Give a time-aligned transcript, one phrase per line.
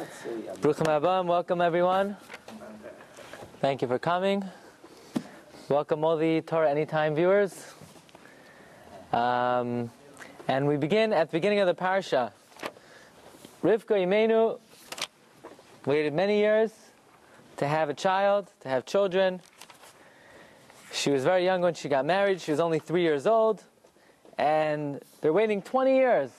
[0.00, 2.16] Bruchim Abam, welcome everyone.
[3.60, 4.42] Thank you for coming.
[5.68, 7.74] Welcome all the Torah Anytime viewers.
[9.12, 9.90] Um,
[10.48, 12.32] and we begin at the beginning of the parsha.
[13.62, 14.58] Rivka Imenu
[15.84, 16.72] waited many years
[17.58, 19.42] to have a child, to have children.
[20.92, 22.40] She was very young when she got married.
[22.40, 23.62] She was only three years old.
[24.38, 26.30] And they're waiting 20 years.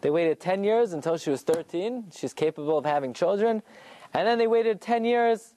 [0.00, 2.06] They waited 10 years until she was 13.
[2.14, 3.62] She's capable of having children.
[4.14, 5.54] And then they waited 10 years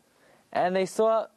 [0.51, 1.27] and they saw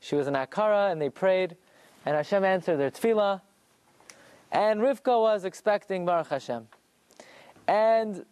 [0.00, 1.56] she was an Akara and they prayed.
[2.04, 3.40] And Hashem answered their tefillah.
[4.50, 6.68] And Rivka was expecting Baruch Hashem.
[7.66, 8.24] And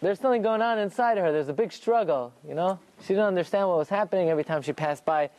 [0.00, 1.32] there's something going on inside of her.
[1.32, 2.78] There's a big struggle, you know?
[3.02, 5.30] She didn't understand what was happening every time she passed by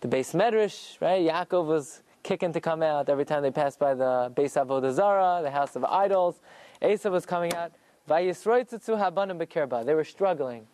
[0.00, 1.22] the beis medrash, right?
[1.22, 5.40] Yaakov was kicking to come out every time they passed by the beis Avodah Zarah,
[5.42, 6.40] the house of idols.
[6.82, 7.72] Esav was coming out.
[8.08, 10.66] They were struggling.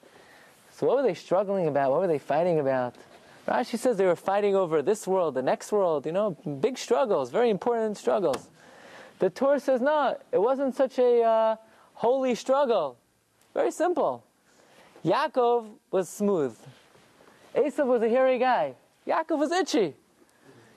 [0.71, 1.91] So what were they struggling about?
[1.91, 2.95] What were they fighting about?
[3.47, 7.31] Rashi says they were fighting over this world, the next world, you know, big struggles,
[7.31, 8.49] very important struggles.
[9.19, 11.57] The Torah says, no, it wasn't such a uh,
[11.95, 12.97] holy struggle.
[13.55, 14.25] Very simple.
[15.05, 16.57] Yaakov was smooth.
[17.55, 18.75] Esav was a hairy guy.
[19.07, 19.95] Yaakov was itchy.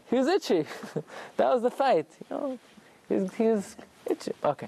[0.09, 0.66] He was itchy.
[1.38, 2.08] that was the fight.
[2.30, 2.59] You know,
[3.08, 3.75] he was, he was
[4.09, 4.31] itchy.
[4.44, 4.67] Okay.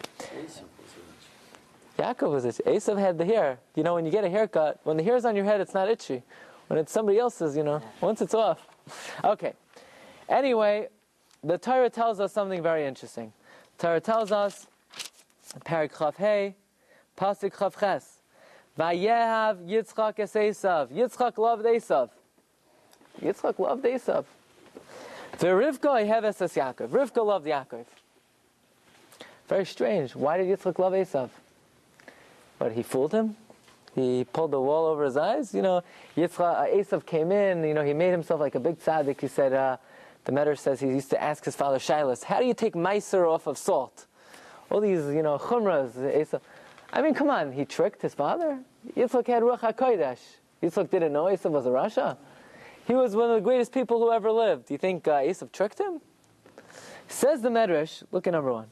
[1.97, 2.63] Yaakov was itchy.
[2.63, 3.59] Esav had the hair.
[3.75, 5.89] You know, when you get a haircut, when the hair's on your head, it's not
[5.89, 6.21] itchy.
[6.67, 8.67] When it's somebody else's, you know, once it's off.
[9.23, 9.53] Okay.
[10.29, 10.87] Anyway,
[11.43, 13.33] the Torah tells us something very interesting.
[13.77, 14.67] The Torah tells us,
[15.65, 16.55] Chav Hey,
[17.17, 18.19] Pasuk Chav Ches,
[18.77, 20.89] Vayehav Yitzchak es Esav.
[20.89, 22.09] Yitzchak loved Esav.
[23.21, 24.25] Yitzchak loved Esav.
[25.39, 26.89] Rivka Yeheves es Yaakov.
[26.89, 27.85] Rivka loved Yaakov.
[29.47, 30.15] Very strange.
[30.15, 31.29] Why did Yitzchak love Esav?
[32.59, 33.37] But he fooled him.
[33.95, 35.53] He pulled the wall over his eyes.
[35.53, 35.83] You know,
[36.17, 37.63] Yitzchak, uh, Esav came in.
[37.63, 39.21] You know, he made himself like a big tzaddik.
[39.21, 39.77] He said, uh,
[40.25, 43.25] the Medrash says he used to ask his father Shilas, how do you take meiser
[43.25, 44.05] off of salt?
[44.69, 45.91] All these, you know, chumras.
[45.93, 46.41] Esav.
[46.91, 47.53] I mean, come on.
[47.53, 48.59] He tricked his father.
[48.95, 50.19] Yitzchak had ruach hakodesh.
[50.61, 52.17] Yitzchak didn't know Esav was a Rasha.
[52.85, 54.67] He was one of the greatest people who ever lived.
[54.67, 56.01] Do you think uh, Esav tricked him?
[57.07, 58.03] Says the Medrash.
[58.11, 58.67] Look at number one.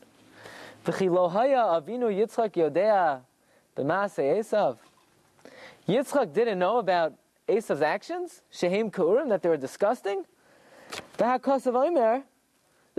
[5.87, 7.13] Yitzchak didn't know about
[7.47, 10.25] Esav's actions, Shehem Kurim, that they were disgusting.
[11.17, 12.23] The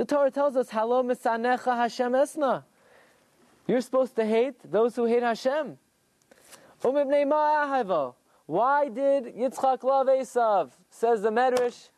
[0.06, 2.64] Torah tells us, Halo misanecha Hashem esna.
[3.66, 5.78] You're supposed to hate those who hate Hashem.
[6.82, 7.02] Why
[8.88, 10.70] did Yitzchak love Esav?
[10.91, 11.88] Says the Medrash.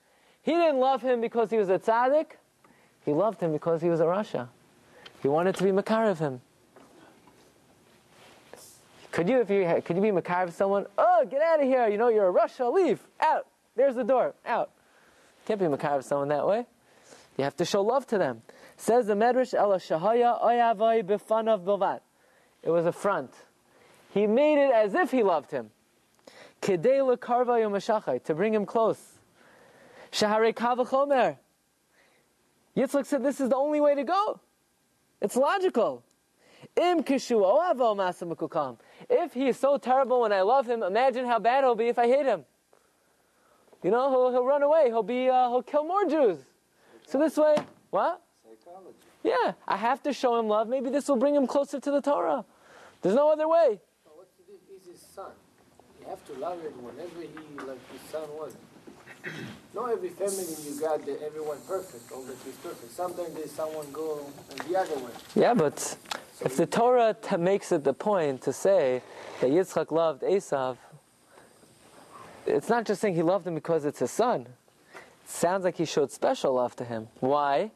[0.43, 2.39] He didn't love him because he was a tzaddik.
[3.05, 4.49] He loved him because he was a Rasha.
[5.23, 6.41] He wanted to be Makar of him.
[9.11, 10.87] Could you, if you, could you be Makar of someone?
[10.97, 11.89] Oh, get out of here!
[11.89, 12.73] You know you're a Rasha.
[12.73, 13.47] Leave out.
[13.75, 14.35] There's the door.
[14.47, 14.71] Out.
[15.47, 16.67] Can't be Makar of someone that way.
[17.37, 18.43] You have to show love to them.
[18.77, 22.01] Says the Medrash, Ela Shahaya Oyavai Bifanav Bilvat.
[22.63, 23.33] It was a front.
[24.11, 25.71] He made it as if he loved him.
[26.63, 29.01] Kedei Yomashachai, to bring him close.
[30.13, 31.37] Shahare Kavachomer.
[32.77, 34.41] Yitzchak said, This is the only way to go.
[35.21, 36.03] It's logical.
[36.77, 41.75] Im kishu If he is so terrible when I love him, imagine how bad he'll
[41.75, 42.45] be if I hate him.
[43.83, 44.87] You know, he'll, he'll run away.
[44.87, 46.39] He'll be, uh, he'll kill more Jews.
[47.07, 47.57] So this way,
[47.91, 48.23] what?
[48.43, 48.97] Psychology.
[49.23, 50.69] Yeah, I have to show him love.
[50.69, 52.45] Maybe this will bring him closer to the Torah.
[53.03, 53.81] There's no other way.
[54.05, 55.31] So what's the, he's his son.
[56.01, 58.57] You have to love him whenever he, like his son was.
[59.75, 62.93] Not every family you got that everyone perfect, all that is perfect.
[62.93, 64.21] Sometimes there's someone go
[64.69, 65.11] the other way.
[65.35, 65.97] Yeah, but so
[66.45, 69.03] if the Torah makes it the point to say
[69.41, 70.77] that Yitzchak loved Esav,
[72.47, 74.47] it's not just saying he loved him because it's his son.
[74.95, 77.09] It sounds like he showed special love to him.
[77.21, 77.71] Why?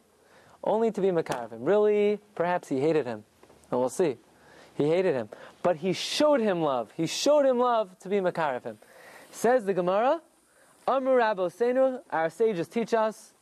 [0.64, 1.64] Only to be Makar him.
[1.64, 3.24] Really, perhaps he hated him.
[3.70, 4.16] And we'll see.
[4.74, 5.28] He hated him.
[5.62, 6.90] But he showed him love.
[6.96, 8.78] He showed him love to be Makar him.
[9.31, 10.20] Says the Gemara,
[10.87, 11.20] Amr
[12.11, 13.34] our sages teach us,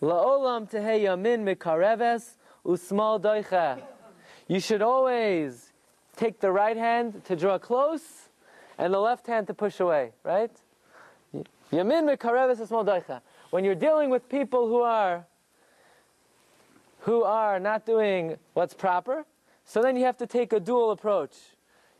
[0.00, 3.82] La'olam tehe yamin mikareves usmal doicha.
[4.46, 5.72] You should always
[6.16, 8.28] take the right hand to draw close
[8.78, 10.52] and the left hand to push away, right?
[11.72, 13.22] Yamin mikareves usmal doicha.
[13.50, 15.26] When you're dealing with people who are
[17.00, 19.24] who are not doing what's proper,
[19.64, 21.34] so then you have to take a dual approach.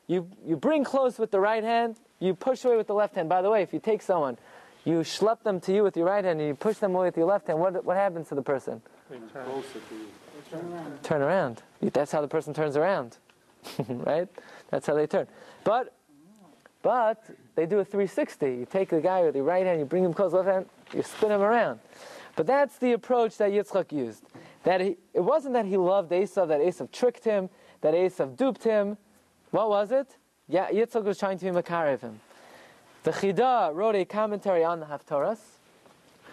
[0.07, 3.29] You, you bring close with the right hand, you push away with the left hand.
[3.29, 4.39] By the way, if you take someone
[4.89, 7.17] you schlep them to you with your right hand and you push them away with
[7.17, 8.81] your left hand, what, what happens to the person?
[10.51, 11.03] Turn around.
[11.03, 11.63] Turn around.
[11.81, 13.19] That's how the person turns around.
[13.89, 14.29] right?
[14.71, 15.27] That's how they turn.
[15.65, 15.93] But
[16.83, 17.23] But
[17.55, 18.47] they do a 360.
[18.47, 21.03] You take the guy with your right hand, you bring him close, left hand, you
[21.03, 21.81] spin him around.
[22.37, 24.23] But that's the approach that Yitzchak used.
[24.63, 27.51] That he, it wasn't that he loved Esav, that Esav tricked him,
[27.81, 28.97] that Esav duped him.
[29.51, 30.17] What was it?
[30.47, 32.21] Yeah, Yitzchak was trying to be Makarev him.
[33.05, 35.39] The Chida wrote a commentary on the Haftarahs.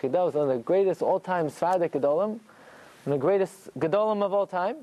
[0.02, 2.40] Chida was one of the greatest all-time Sephardic Gedolim, one
[3.06, 4.78] of the greatest Gedolim of all time.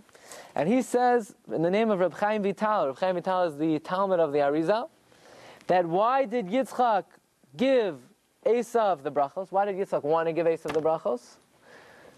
[0.55, 3.81] And he says, in the name of Reb Chaim Vital, Reb Chaim Vital is the
[3.81, 4.91] Talmid of the Arizal,
[5.67, 7.05] that why did Yitzchak
[7.57, 7.99] give
[8.47, 9.49] Esav the brachos?
[9.51, 11.37] Why did Yitzchak want to give Esav the brachos?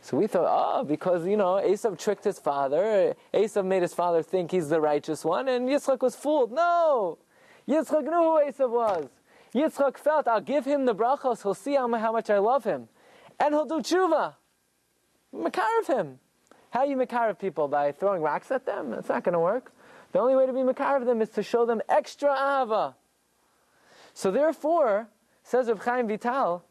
[0.02, 3.14] So we thought, oh, because, you know, Esav tricked his father.
[3.32, 6.52] Esav made his father think he's the righteous one, and Yitzchak was fooled.
[6.52, 7.16] No!
[7.66, 9.08] Yitzchak knew who Esav was.
[9.54, 12.88] Yitzchak felt, I'll give him the brachos, he'll see how, much I love him.
[13.38, 14.34] And he'll do tshuva.
[15.34, 16.18] Makarav him.
[16.70, 17.68] How you makarav people?
[17.68, 18.90] By throwing rocks at them?
[18.90, 19.72] That's not going to work.
[20.12, 22.96] The only way to be makarav them is to show them extra ava.
[24.12, 25.08] So therefore,
[25.42, 26.64] says Reb Chaim Vital,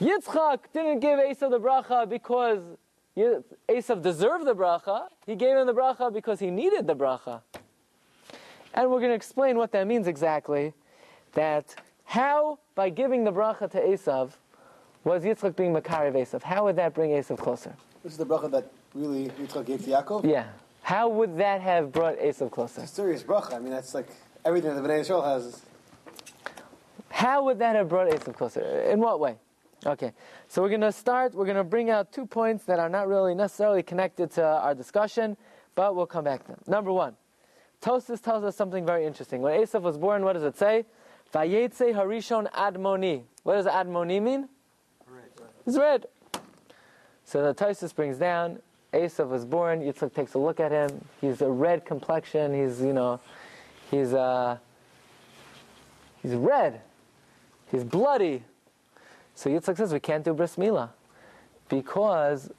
[0.00, 2.60] Yitzchak didn't give Esav the bracha because
[3.16, 5.08] Esav deserved the bracha.
[5.26, 7.42] He gave him the bracha because he needed the bracha.
[8.74, 10.72] And we're going to explain what that means exactly.
[11.34, 11.74] That
[12.12, 14.32] how, by giving the bracha to Esav,
[15.02, 16.42] was Yitzchak being Makariv Esav?
[16.42, 17.74] How would that bring Esav closer?
[18.04, 20.30] This is the bracha that really Yitzchak gave to Yaakov?
[20.30, 20.44] Yeah.
[20.82, 22.82] How would that have brought Esav closer?
[22.82, 23.54] It's a serious bracha.
[23.54, 24.08] I mean, that's like
[24.44, 25.62] everything that the Bnei Israel has.
[27.08, 28.60] How would that have brought Esav closer?
[28.60, 29.36] In what way?
[29.86, 30.12] Okay,
[30.48, 33.08] so we're going to start, we're going to bring out two points that are not
[33.08, 35.34] really necessarily connected to our discussion,
[35.74, 36.60] but we'll come back to them.
[36.66, 37.16] Number one,
[37.80, 39.40] Tosis tells us something very interesting.
[39.40, 40.84] When Esav was born, what does it say?
[41.32, 43.22] Vayetze harishon admoni.
[43.42, 44.48] What does admoni mean?
[45.06, 45.48] Red.
[45.66, 46.06] It's red.
[47.24, 48.60] So the Tosis brings down,
[48.92, 52.92] Esav was born, Yitzchak takes a look at him, he's a red complexion, he's, you
[52.92, 53.20] know,
[53.90, 54.58] he's, uh,
[56.20, 56.82] he's red,
[57.70, 58.42] he's bloody,
[59.34, 60.90] so Yitzchak says we can't do bris milah
[61.68, 62.50] because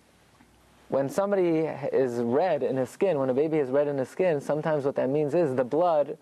[0.90, 4.42] when somebody is red in his skin, when a baby is red in his skin,
[4.42, 6.18] sometimes what that means is the blood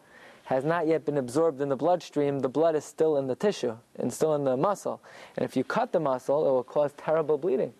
[0.51, 2.39] has not yet been absorbed in the bloodstream.
[2.39, 5.01] The blood is still in the tissue and still in the muscle.
[5.37, 7.71] And if you cut the muscle, it will cause terrible bleeding.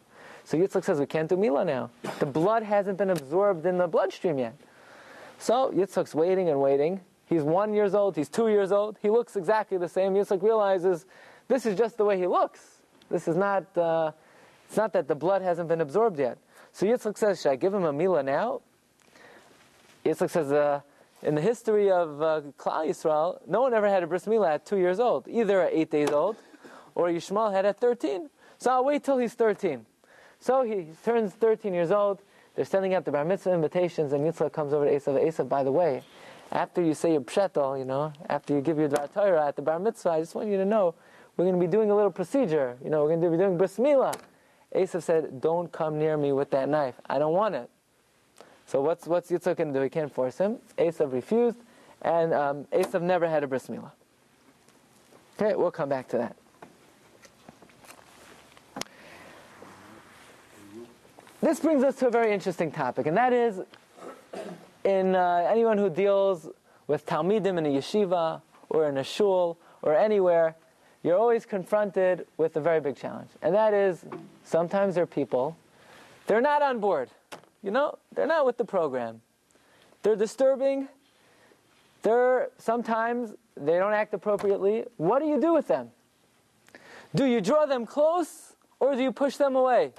[0.45, 1.89] So Yitzchak says we can't do Mila now.
[2.19, 4.55] The blood hasn't been absorbed in the bloodstream yet.
[5.37, 7.01] So Yitzchak's waiting and waiting.
[7.25, 8.15] He's one years old.
[8.15, 8.97] He's two years old.
[9.01, 10.13] He looks exactly the same.
[10.13, 11.05] Yitzchak realizes
[11.49, 12.79] this is just the way he looks.
[13.09, 14.13] This is not, uh,
[14.65, 16.37] it's not that the blood hasn't been absorbed yet.
[16.71, 18.61] So Yitzchak says, should I give him a Mila now?
[20.05, 20.79] Yitzchak says, uh,
[21.23, 24.65] in the history of uh, Klal Yisrael, no one ever had a bris milah at
[24.65, 26.37] two years old, either at eight days old,
[26.95, 28.29] or Yishmael had at 13.
[28.57, 29.85] So I'll wait till he's 13.
[30.39, 32.21] So he turns 13 years old.
[32.55, 35.23] They're sending out the bar mitzvah invitations, and Yitzchak comes over to Esav.
[35.23, 36.03] Esav, by the way,
[36.51, 39.61] after you say your pshetel, you know, after you give your dvar Torah at the
[39.61, 40.95] bar mitzvah, I just want you to know
[41.37, 42.77] we're going to be doing a little procedure.
[42.83, 44.19] You know, we're going to be doing bris milah.
[44.75, 46.95] Esav said, don't come near me with that knife.
[47.09, 47.69] I don't want it.
[48.71, 49.83] So what's, what's Yitzchak going to do?
[49.83, 50.59] He can't force him.
[50.77, 51.57] Esav refused,
[52.03, 53.91] and um, Esav never had a bris milah.
[55.37, 56.37] Okay, we'll come back to that.
[61.41, 63.59] This brings us to a very interesting topic, and that is
[64.85, 66.47] in uh, anyone who deals
[66.87, 70.55] with Talmidim in a yeshiva or in a shul or anywhere,
[71.03, 73.31] you're always confronted with a very big challenge.
[73.41, 74.05] And that is
[74.45, 75.57] sometimes there are people,
[76.27, 77.09] they're not on board.
[77.63, 79.21] You know, they're not with the program.
[80.03, 80.87] They're disturbing.
[82.01, 84.85] They're sometimes they don't act appropriately.
[84.97, 85.91] What do you do with them?
[87.13, 89.91] Do you draw them close or do you push them away?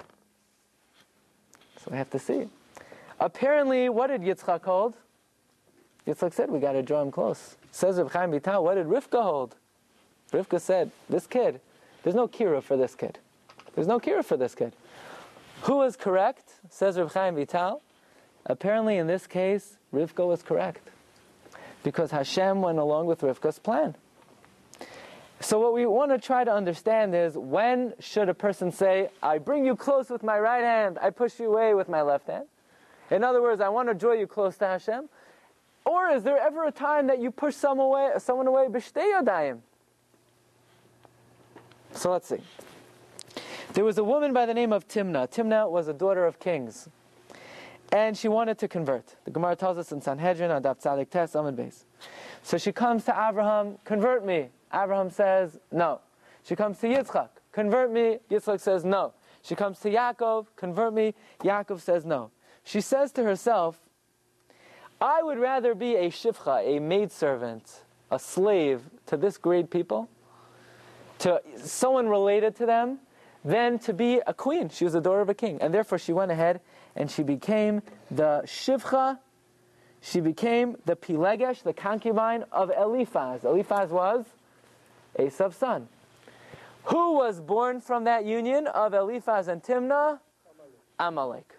[1.77, 2.47] So we have to see.
[3.19, 4.95] Apparently, what did Yitzchak hold?
[6.07, 7.55] Yitzchak said, we got to draw him close.
[7.71, 9.55] Says Reb Chaim Vital, what did Rivka hold?
[10.31, 11.61] Rivka said, This kid,
[12.03, 13.19] there's no kira for this kid.
[13.75, 14.73] There's no kira for this kid.
[15.63, 16.55] Who was correct?
[16.69, 17.81] Says Reb Chaim Vital.
[18.45, 20.89] Apparently, in this case, Rivka was correct.
[21.83, 23.95] Because Hashem went along with Rivka's plan.
[25.39, 29.37] So, what we want to try to understand is when should a person say, I
[29.37, 32.45] bring you close with my right hand, I push you away with my left hand?
[33.09, 35.07] In other words, I want to draw you close to Hashem.
[35.85, 38.67] Or is there ever a time that you push someone away, someone away?
[41.93, 42.41] So let's see.
[43.73, 45.27] There was a woman by the name of Timna.
[45.27, 46.89] Timna was a daughter of kings.
[47.91, 49.15] And she wanted to convert.
[49.25, 51.85] The Gemara tells us in Sanhedrin, Adab Tzadik Tes, Amid Beis.
[52.43, 54.49] So she comes to Abraham, convert me.
[54.71, 56.01] Abraham says, no.
[56.43, 58.19] She comes to Yitzchak, convert me.
[58.29, 59.13] Yitzchak says, no.
[59.41, 61.15] She comes to Yaakov, convert me.
[61.39, 62.29] Yaakov says, no.
[62.63, 63.79] She says to herself,
[65.01, 70.09] I would rather be a shifcha, a maidservant, a slave, to this great people,
[71.19, 72.99] to someone related to them,
[73.43, 74.69] than to be a queen.
[74.69, 75.61] She was the daughter of a king.
[75.61, 76.61] And therefore she went ahead
[76.95, 79.19] and she became the Shivcha,
[80.01, 83.43] she became the Pilegesh, the concubine of Eliphaz.
[83.43, 84.25] Eliphaz was
[85.17, 85.87] Esav's son.
[86.85, 90.19] Who was born from that union of Eliphaz and Timnah?
[90.99, 91.57] Amalek.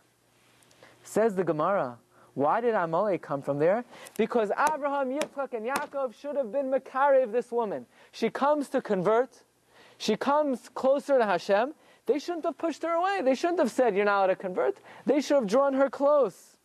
[1.03, 1.97] Says the Gemara.
[2.35, 3.85] Why did Amalek come from there?
[4.17, 7.87] Because Abraham, Yitzchak, and Yaakov should have been Makarev, this woman.
[8.13, 9.43] She comes to convert.
[10.05, 11.73] She comes closer to Hashem.
[12.05, 13.23] They shouldn't have pushed her away.
[13.25, 14.77] They shouldn't have said, You're not allowed to convert.
[15.07, 16.59] They should have drawn her close.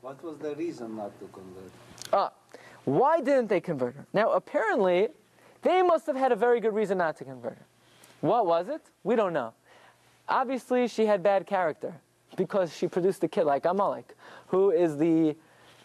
[0.00, 1.70] What was the reason not to convert?
[2.12, 2.32] Ah,
[2.84, 4.06] why didn't they convert her?
[4.12, 5.08] Now, apparently,
[5.62, 7.66] they must have had a very good reason not to convert her.
[8.22, 8.82] What was it?
[9.04, 9.52] We don't know.
[10.28, 11.94] Obviously, she had bad character
[12.36, 14.16] because she produced a kid like Amalek,
[14.48, 15.36] who is the,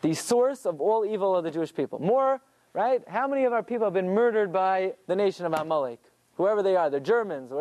[0.02, 2.00] the source of all evil of the Jewish people.
[2.00, 2.42] More,
[2.74, 3.02] right?
[3.08, 6.00] How many of our people have been murdered by the nation of Amalek?
[6.36, 7.52] Whoever they are, they're Germans.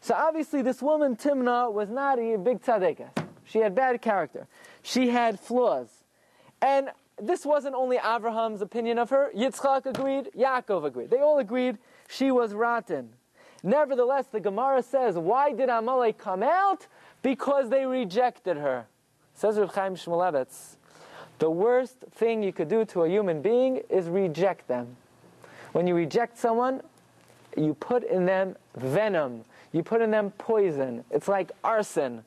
[0.00, 3.10] So obviously, this woman, Timnah, was not a big tzaddikas.
[3.44, 4.46] She had bad character.
[4.82, 5.88] She had flaws.
[6.62, 6.90] And
[7.20, 9.30] this wasn't only Abraham's opinion of her.
[9.36, 11.10] Yitzchak agreed, Yaakov agreed.
[11.10, 11.78] They all agreed
[12.08, 13.10] she was rotten.
[13.64, 16.86] Nevertheless, the Gemara says, why did Amalek come out?
[17.22, 18.86] Because they rejected her.
[19.34, 20.76] Says Reb Chaim Shmulevitz,
[21.38, 24.96] the worst thing you could do to a human being is reject them.
[25.72, 26.82] When you reject someone,
[27.56, 29.44] you put in them venom.
[29.72, 31.04] You put in them poison.
[31.10, 32.24] It's like arson.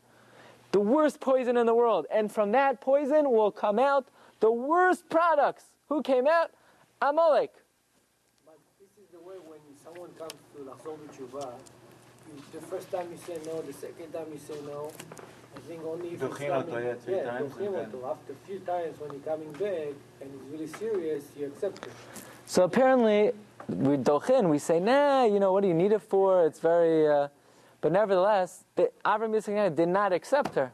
[0.71, 2.05] The worst poison in the world.
[2.11, 4.07] And from that poison will come out
[4.39, 5.65] the worst products.
[5.89, 6.51] Who came out?
[7.01, 7.51] Amalek.
[8.45, 11.51] But this is the way when someone comes to Lachzor B'Tshuva,
[12.53, 14.91] the first time you say no, the second time you say no,
[15.67, 20.31] think only if he's coming, yeah, After a few times when he's coming back and
[20.31, 21.93] he's really serious, you accept it.
[22.45, 23.31] So apparently,
[23.67, 26.45] we dochin, we say, nah, you know, what do you need it for?
[26.45, 27.27] It's very, uh,
[27.79, 30.71] but nevertheless, the, Avram Yitzchak did not accept her.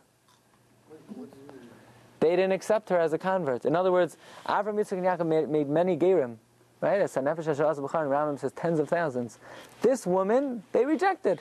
[2.20, 3.66] They didn't accept her as a convert.
[3.66, 4.18] In other words,
[4.48, 6.38] Avram Yitzchak Yaakov made, made many gerim,
[6.82, 7.00] right?
[7.00, 9.38] As Sanefesh Hashaz B'char Ramam says, tens of thousands.
[9.82, 11.40] This woman, they rejected.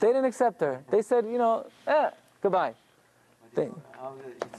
[0.00, 0.82] They didn't accept her.
[0.90, 2.10] They said, you know, eh,
[2.44, 2.74] Goodbye.
[3.54, 3.82] Thank you.
[3.98, 4.12] How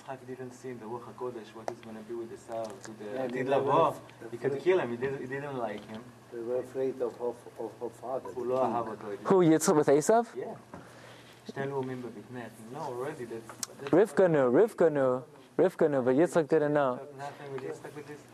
[0.09, 2.91] uh, didn't see the Ruach HaKodesh, what is going to be with the Sarah to
[2.97, 3.97] the yeah, Adid Labov.
[4.31, 4.89] He could kill him.
[4.89, 6.01] He didn't, he didn't like him.
[6.33, 8.29] They were afraid of her, of her father.
[8.31, 10.25] Who, Yitzchak with Esav?
[10.35, 10.45] Yeah.
[12.73, 13.25] No, already.
[13.25, 15.23] That's, Rivka knew, Rivka knew.
[15.59, 16.99] Rivka knew, but Yitzchak didn't know.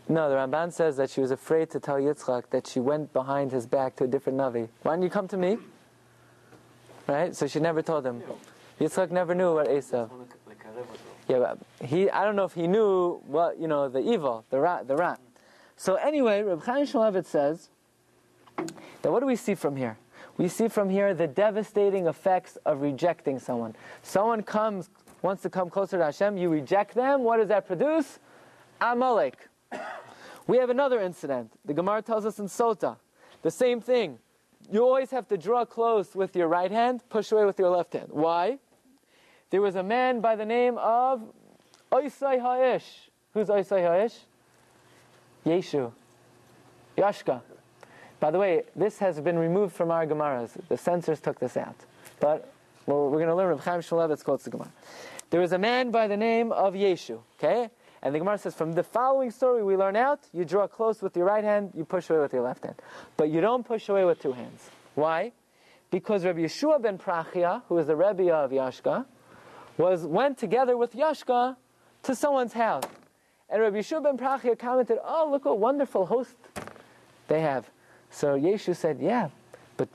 [0.07, 3.51] No, the Ramban says that she was afraid to tell Yitzchak that she went behind
[3.51, 4.69] his back to a different Navi.
[4.83, 5.57] Why don't you come to me?
[7.05, 7.35] Right?
[7.35, 8.23] So she never told him.
[8.81, 10.09] Yitzchak never knew about Esav.
[11.27, 11.53] Yeah,
[11.85, 14.95] he, I don't know if he knew what, you know, the evil, the rat, the
[14.95, 15.19] rat.
[15.77, 17.69] So anyway, Reb Chaim Shmulevitz says
[18.57, 19.99] that what do we see from here?
[20.37, 23.75] We see from here the devastating effects of rejecting someone.
[24.01, 24.89] Someone comes,
[25.21, 28.17] wants to come closer to Hashem, you reject them, what does that produce?
[28.81, 29.47] Amalek.
[30.47, 31.51] We have another incident.
[31.65, 32.97] The Gemara tells us in Sota,
[33.43, 34.17] the same thing.
[34.71, 37.93] You always have to draw close with your right hand, push away with your left
[37.93, 38.07] hand.
[38.09, 38.57] Why?
[39.51, 41.21] There was a man by the name of
[41.91, 43.09] Oisai Ha'ish.
[43.33, 44.17] Who's Oisai Ha'ish?
[45.45, 45.91] Yeshu.
[46.97, 47.41] Yashka.
[48.21, 50.51] By the way, this has been removed from our Gemaras.
[50.69, 51.75] The censors took this out.
[52.21, 52.51] But
[52.85, 54.71] well, we're going to learn Reb Chaim Shmulevitz quotes the Gemara.
[55.31, 57.19] There was a man by the name of Yeshu.
[57.37, 57.69] Okay?
[58.01, 61.15] And the Gemara says, from the following story we learn out, you draw close with
[61.17, 62.75] your right hand, you push away with your left hand.
[63.17, 64.69] But you don't push away with two hands.
[64.95, 65.33] Why?
[65.89, 69.05] Because Rabbi Yeshua ben Prachia, who is the Rebbe of Yashka,
[69.77, 71.55] was went together with Yashka
[72.03, 72.83] to someone's house.
[73.49, 76.35] And Rabbi Yeshua ben Prachia commented, Oh, look what wonderful host
[77.27, 77.69] they have.
[78.09, 79.29] So Yeshu said, Yeah,
[79.77, 79.89] but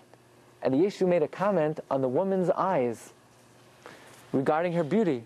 [0.63, 3.13] and Yeshu made a comment on the woman's eyes
[4.33, 5.25] regarding her beauty.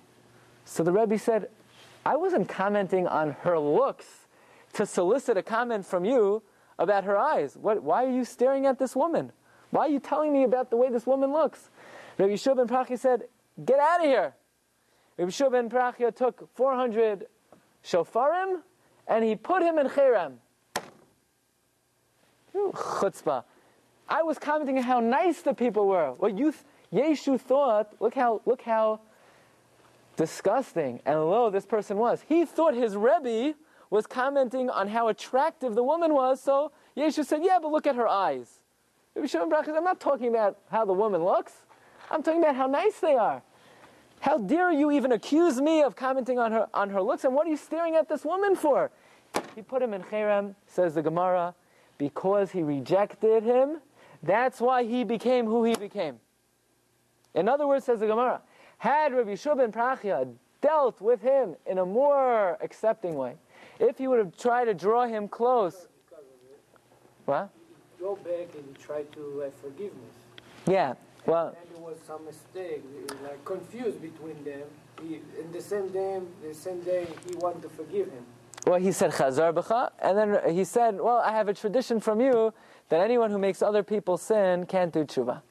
[0.64, 1.48] So the Rebbe said,
[2.06, 4.06] I wasn't commenting on her looks
[4.74, 6.42] to solicit a comment from you
[6.78, 7.56] about her eyes.
[7.60, 9.32] What, why are you staring at this woman?
[9.70, 11.68] Why are you telling me about the way this woman looks?
[12.18, 13.24] Rabbi Yeshua ben Prachia said,
[13.64, 14.34] Get out of here.
[15.20, 17.26] Rabbi Yeshua ben Prachia took 400
[17.84, 18.62] shofarim
[19.06, 20.36] and he put him in Cherem.
[22.54, 23.44] Chutzpah.
[24.08, 26.12] I was commenting on how nice the people were.
[26.12, 26.54] What you,
[26.90, 29.00] Yeshu thought, look how, look how
[30.16, 32.24] disgusting and low this person was.
[32.26, 33.54] He thought his Rebbe
[33.90, 37.94] was commenting on how attractive the woman was, so Yeshu said, yeah, but look at
[37.94, 38.60] her eyes.
[39.14, 41.52] Rabbi Shimon says, I'm not talking about how the woman looks.
[42.10, 43.42] I'm talking about how nice they are.
[44.20, 47.46] How dare you even accuse me of commenting on her, on her looks, and what
[47.46, 48.90] are you staring at this woman for?
[49.54, 51.54] He put him in cherem, says the Gemara,
[51.98, 53.78] because he rejected him.
[54.22, 56.20] That's why he became who he became.
[57.34, 58.42] In other words, says the Gemara,
[58.78, 63.36] had Rabbi Yeshua ben Prachia dealt with him in a more accepting way,
[63.78, 66.60] if he would have tried to draw him close, Because of it,
[67.24, 67.48] what?
[67.98, 69.94] go back and try to have forgiveness.
[70.66, 70.94] Yeah.
[71.26, 72.82] Well, And there was some mistake,
[73.22, 74.62] like confused between them.
[75.02, 78.24] He, in the same day, the same day, he wanted to forgive him.
[78.66, 82.20] well, he said chazar b'cha, and then he said, "Well, I have a tradition from
[82.20, 82.52] you
[82.88, 85.42] that anyone who makes other people sin can't do tshuva."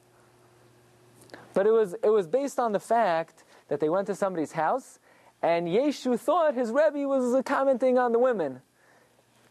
[1.54, 4.98] But it was it was based on the fact that they went to somebody's house,
[5.42, 8.60] and Yeshu thought his rebbe was commenting on the women,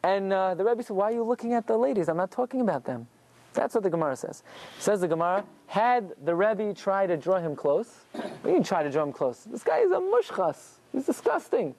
[0.04, 2.08] and uh, the rebbe said, "Why are you looking at the ladies?
[2.08, 3.08] I'm not talking about them."
[3.54, 4.44] That's what the Gemara says.
[4.80, 8.06] Says the Gemara, had the rebbe tried to draw him close,
[8.44, 9.44] we didn't try to draw him close.
[9.44, 10.80] This guy is a mushchas.
[10.92, 11.76] He's disgusting.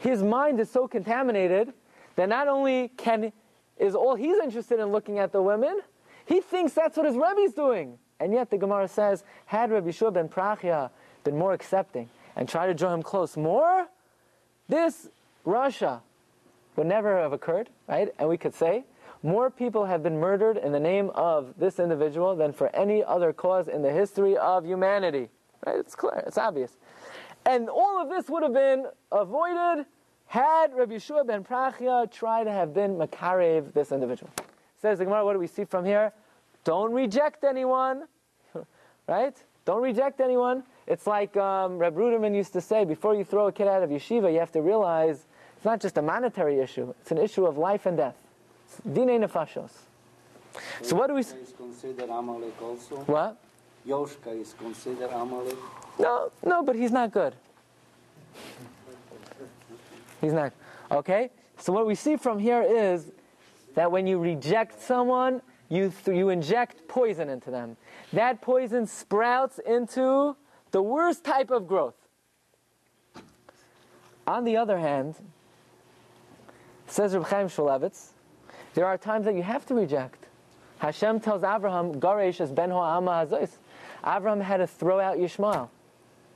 [0.00, 1.72] His mind is so contaminated
[2.16, 3.32] that not only can
[3.76, 5.80] is all he's interested in looking at the women,
[6.26, 7.98] he thinks that's what his rebbe's doing.
[8.20, 10.90] And yet the Gemara says, had Rabbi Yeshua ben Prachia
[11.24, 13.88] been more accepting and tried to draw him close more,
[14.68, 15.08] this
[15.44, 16.02] Russia
[16.76, 18.14] would never have occurred, right?
[18.18, 18.84] And we could say,
[19.24, 23.32] more people have been murdered in the name of this individual than for any other
[23.32, 25.30] cause in the history of humanity.
[25.66, 25.76] Right?
[25.76, 26.76] It's clear, it's obvious.
[27.46, 29.86] And all of this would have been avoided
[30.26, 34.30] had Rabbi Yeshua ben Prachia tried to have been Makarev, this individual.
[34.80, 36.12] Says the Gemara, what do we see from here?
[36.64, 38.04] Don't reject anyone,
[39.08, 39.36] right?
[39.64, 40.64] Don't reject anyone.
[40.86, 43.88] It's like um, Reb Ruderman used to say, before you throw a kid out of
[43.88, 45.26] yeshiva, you have to realize
[45.56, 48.16] it's not just a monetary issue, it's an issue of life and death.
[48.86, 49.70] Dinei nefashos.
[50.82, 52.96] So what do we is considered Amalek also.
[53.06, 53.36] What?
[53.86, 55.56] Yoshka is considered Amalek.
[55.98, 57.34] No, no, but he's not good.
[60.20, 60.52] He's not.
[60.90, 61.30] Okay?
[61.58, 63.10] So what we see from here is
[63.74, 67.76] that when you reject someone, you, th- you inject poison into them.
[68.12, 70.36] That poison sprouts into
[70.70, 71.94] the worst type of growth.
[74.26, 75.16] On the other hand,
[76.86, 78.13] says Reb Chaim Shmulevitz,
[78.74, 80.26] there are times that you have to reject.
[80.78, 83.50] Hashem tells Abraham, Garesh as ben ha'ama hazois.
[84.04, 85.68] Abraham had to throw out Yishmael.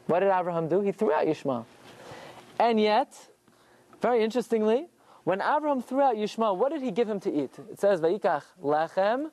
[0.07, 0.81] What did Abraham do?
[0.81, 1.66] He threw out Yishmael.
[2.59, 3.14] And yet,
[4.01, 4.87] very interestingly,
[5.24, 7.51] when Abraham threw out Yishmael, what did he give him to eat?
[7.70, 9.31] It says, Vayikach lechem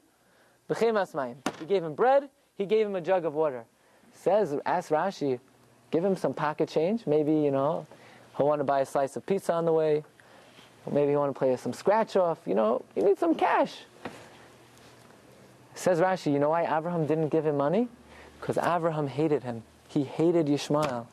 [0.70, 1.36] b'chem asmayim.
[1.60, 3.64] He gave him bread, he gave him a jug of water.
[4.14, 5.40] says, ask Rashi,
[5.92, 7.08] give him some pocket change.
[7.08, 7.88] Maybe, you know,
[8.36, 10.04] he'll want to buy a slice of pizza on the way.
[10.86, 12.40] Or maybe he'll want to play some scratch off.
[12.46, 13.74] You know, you need some cash.
[15.74, 17.90] Says Rashi, you know why Abraham didn't give him money?
[18.40, 19.64] Because Abraham hated him.
[19.88, 21.08] He hated Yishmael.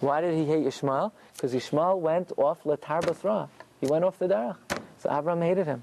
[0.00, 1.12] Why did he hate Yishmael?
[1.34, 3.48] Because Yishmael went off Latar Basra.
[3.80, 4.56] He went off the Derech.
[4.98, 5.82] So Abraham hated him.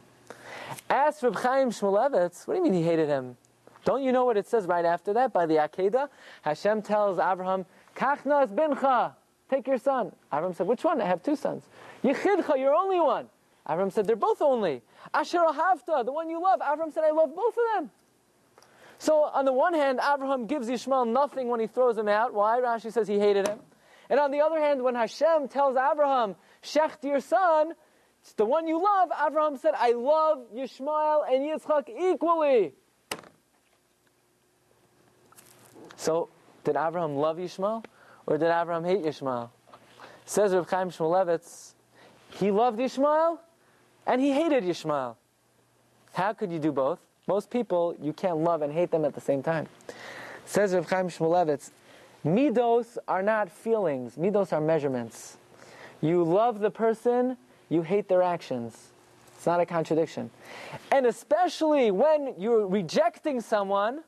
[0.89, 3.37] Ask Reb Chaim Shmulevitz, what do you mean he hated him?
[3.83, 6.09] Don't you know what it says right after that by the Akedah?
[6.43, 9.13] Hashem tells Abraham, Kachnas bincha,
[9.51, 10.11] take your son.
[10.33, 11.01] Abraham said, which one?
[11.01, 11.63] I have two sons.
[12.03, 13.27] Yechidcha, you're only one.
[13.69, 14.81] Abraham said, they're both only.
[15.13, 16.61] Asher Ahavta, the one you love.
[16.61, 17.91] Abraham said, I love both of them.
[18.97, 22.33] So on the one hand, Abraham gives Yishmael nothing when he throws him out.
[22.33, 22.59] Why?
[22.59, 23.59] Rashi says he hated him.
[24.09, 27.73] And on the other hand, when Hashem tells Abraham, Shecht your son,
[28.21, 32.73] it's the one you love, Abraham said, I love Yishmael and Yitzchak equally.
[35.95, 36.29] So,
[36.63, 37.83] did Abraham love Yishmael
[38.27, 39.49] or did Abraham hate Yishmael?
[40.25, 41.73] Says Reb Chaim Shmulevitz,
[42.29, 43.39] he loved Yishmael
[44.07, 45.15] and he hated Yishmael.
[46.13, 46.99] How could you do both?
[47.27, 49.67] Most people, you can't love and hate them at the same time.
[50.45, 51.71] Says Reb Chaim Shmulevitz,
[52.25, 55.37] midos are not feelings, midos are measurements.
[56.01, 57.37] You love the person,
[57.69, 58.91] you hate their actions.
[59.35, 60.29] It's not a contradiction.
[60.91, 64.03] And especially when you're rejecting someone,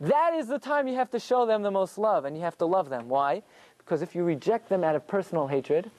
[0.00, 2.58] that is the time you have to show them the most love and you have
[2.58, 3.08] to love them.
[3.08, 3.42] Why?
[3.78, 5.90] Because if you reject them out of personal hatred,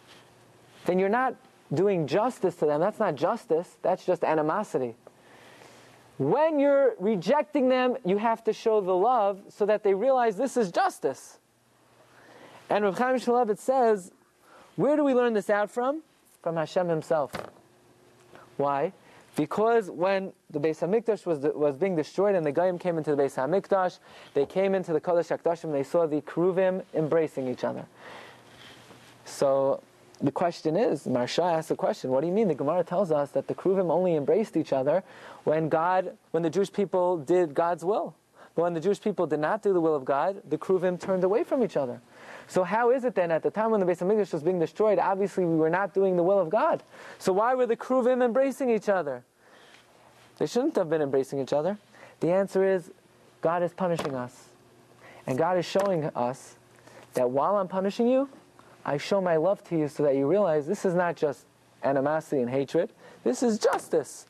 [0.85, 1.35] then you're not
[1.73, 2.79] doing justice to them.
[2.79, 4.95] That's not justice, that's just animosity.
[6.17, 10.57] When you're rejecting them, you have to show the love so that they realize this
[10.57, 11.37] is justice.
[12.69, 14.11] And Rav Chaim Shmulevitz says,
[14.75, 16.01] where do we learn this out from?
[16.41, 17.31] From Hashem Himself.
[18.57, 18.93] Why?
[19.37, 23.21] Because when the Beis Hamikdash was, was being destroyed and the Goyim came into the
[23.21, 23.99] Beis Hamikdash,
[24.33, 27.85] they came into the Kodesh HaKadoshim and they saw the Keruvim embracing each other.
[29.25, 29.83] So
[30.19, 32.47] the question is, Maharsha asks the question, what do you mean?
[32.47, 35.03] The Gemara tells us that the Kruvim only embraced each other
[35.43, 38.15] when God, when the Jewish people did God's will.
[38.55, 41.23] But when the Jewish people did not do the will of God, the Kruvim turned
[41.23, 42.01] away from each other.
[42.47, 44.97] So how is it then at the time when the Beis Hamikdash was being destroyed,
[44.97, 46.81] obviously we were not doing the will of God.
[47.19, 49.23] So why were the Kruvim embracing each other?
[50.37, 51.77] They shouldn't have been embracing each other.
[52.19, 52.91] The answer is
[53.41, 54.49] God is punishing us.
[55.25, 56.55] And God is showing us
[57.13, 58.29] that while I'm punishing you,
[58.85, 61.45] I show my love to you so that you realize this is not just
[61.83, 62.89] animosity and hatred,
[63.23, 64.25] this is justice.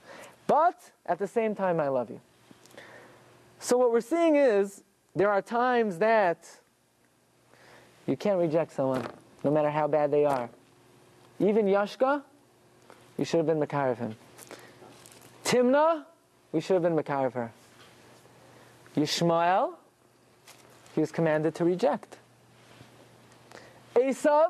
[0.48, 2.20] But at the same time, I love you.
[3.60, 4.84] So what we're seeing is
[5.16, 6.50] there are times that
[8.06, 9.06] you can't reject someone,
[9.44, 10.50] no matter how bad they are.
[11.40, 12.24] Even Yashka,
[13.18, 14.16] you should have been Makar of him.
[15.48, 16.04] Timna,
[16.52, 17.54] we should have been Makar of her.
[18.98, 19.76] Yishmael,
[20.94, 22.18] he was commanded to reject.
[23.96, 24.50] Esav,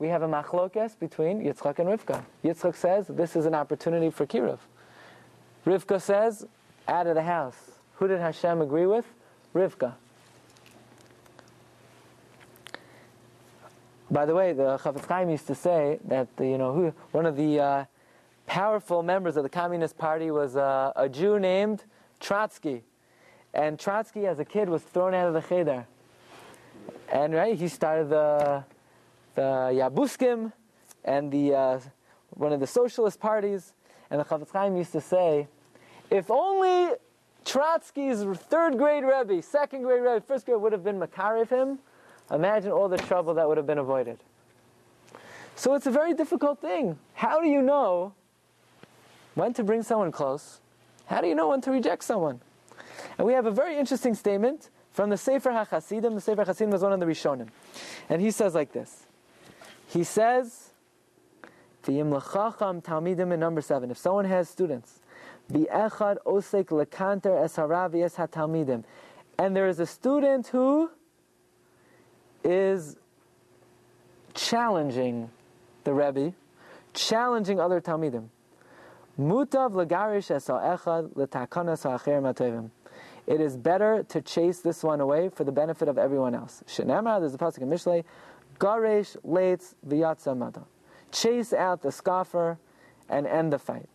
[0.00, 2.24] we have a machlokes between Yitzchak and Rivka.
[2.44, 4.58] Yitzchak says this is an opportunity for Kiruv.
[5.64, 6.46] Rivka says,
[6.88, 7.70] out of the house.
[7.98, 9.06] Who did Hashem agree with?
[9.54, 9.94] Rivka.
[14.10, 17.60] By the way, the Chafetz Chaim used to say that you know one of the
[17.60, 17.84] uh,
[18.46, 21.84] powerful members of the Communist Party was uh, a Jew named
[22.20, 22.84] Trotsky,
[23.54, 25.86] and Trotsky, as a kid, was thrown out of the cheder,
[27.12, 28.64] and right he started the
[29.34, 30.52] the Yabuskim
[31.04, 31.80] and the uh,
[32.30, 33.74] one of the socialist parties,
[34.10, 35.48] and the Chafetz Chaim used to say,
[36.10, 36.94] if only
[37.44, 41.78] Trotsky's third grade Rebbe, second grade Rebbe, first grade would have been Makar of him,
[42.30, 44.18] imagine all the trouble that would have been avoided.
[45.56, 46.98] So it's a very difficult thing.
[47.14, 48.14] How do you know
[49.34, 50.60] when to bring someone close?
[51.06, 52.40] How do you know when to reject someone?
[53.18, 56.14] And we have a very interesting statement from the Sefer HaChasidim.
[56.14, 57.48] The Sefer HaChasidim was one of the Rishonim.
[58.08, 59.06] And he says like this.
[59.88, 60.70] He says,
[61.82, 63.90] talmidim in number seven.
[63.90, 65.00] If someone has students,
[65.50, 68.84] Bi'echad osek lekanter es haravi es hatalmidim.
[69.38, 70.90] And there is a student who
[72.44, 72.96] is
[74.34, 75.30] challenging
[75.84, 76.34] the Rebbe,
[76.94, 78.28] challenging other Talmidim.
[79.18, 79.72] Mutav
[82.22, 82.70] matovim.
[83.26, 86.62] It is better to chase this one away for the benefit of everyone else.
[86.66, 88.04] There's a pasuk in Mishlei,
[88.58, 90.62] garesh leitz v'yatza mata.
[91.12, 92.58] Chase out the scoffer
[93.08, 93.88] and end the fight.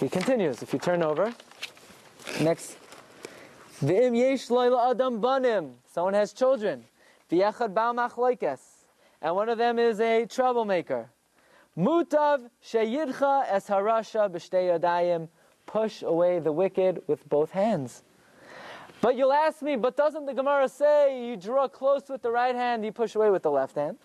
[0.00, 0.62] He continues.
[0.62, 1.34] If you turn over,
[2.40, 2.76] next.
[3.82, 5.74] V'im yesh adam banim.
[5.86, 6.84] Someone has children.
[7.30, 8.60] V'yachad machloikes.
[9.20, 11.10] And one of them is a troublemaker.
[11.76, 15.28] Mutav sheyidcha es harasha b'shtei.
[15.66, 18.02] Push away the wicked with both hands.
[19.00, 22.54] But you'll ask me, but doesn't the Gemara say you draw close with the right
[22.54, 23.98] hand, you push away with the left hand?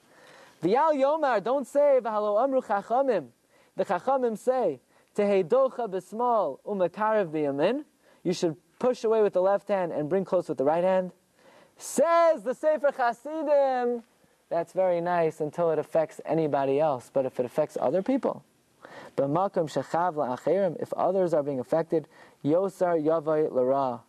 [0.62, 3.28] V'yal yomar, don't say, v'halo amru chachamim.
[3.78, 4.82] The chachamim say,
[5.16, 7.86] Teheidocha b'smal umakarev b'yamin.
[8.24, 11.12] You should push away with the left hand and bring close with the right hand.
[11.78, 14.04] Says the Sefer Chasidim,
[14.52, 17.10] that's very nice until it affects anybody else.
[17.12, 18.44] But if it affects other people,
[19.18, 22.08] if others are being affected,
[22.46, 24.02] yosar yavai lara.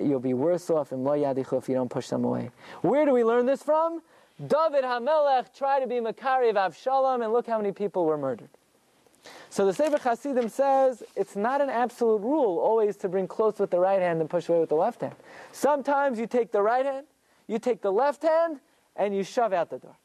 [0.00, 2.50] You'll be worse off in lo if you don't push them away.
[2.82, 4.02] Where do we learn this from?
[4.38, 8.48] David Hamelech tried to be Makari of Avshalom, and look how many people were murdered.
[9.50, 13.70] So the Sefer Hasidim says it's not an absolute rule always to bring close with
[13.70, 15.14] the right hand and push away with the left hand.
[15.52, 17.06] Sometimes you take the right hand,
[17.48, 18.60] you take the left hand,
[19.00, 19.96] and you shove out the door.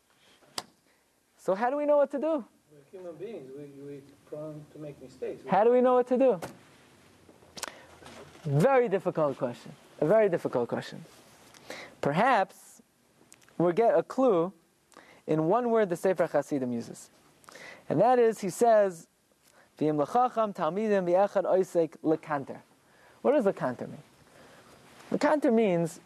[1.38, 2.46] So how do we know what to do?
[2.72, 3.52] We're human beings.
[3.56, 5.44] We, we're prone to make mistakes.
[5.48, 6.40] How do we know what to do?
[8.46, 9.74] Very difficult question.
[10.00, 11.04] A very difficult question.
[12.00, 12.82] Perhaps
[13.58, 14.54] we'll get a clue
[15.28, 17.10] in one word the Sefer Hasidim uses.
[17.90, 19.08] And that is, he says,
[19.78, 22.60] V'im l'chacham talmidim v'echad oisek lekanter.
[23.22, 24.04] What does lekanter mean?
[25.12, 26.00] Lekanter means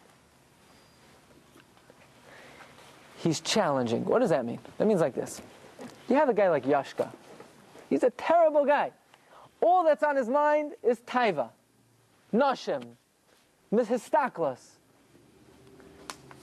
[3.20, 4.04] he's challenging.
[4.04, 4.58] What does that mean?
[4.78, 5.40] That means like this.
[6.08, 7.08] You have a guy like Yashka.
[7.88, 8.92] He's a terrible guy.
[9.60, 11.50] All that's on his mind is taiva,
[12.32, 12.82] nashim,
[13.72, 14.60] histaklas.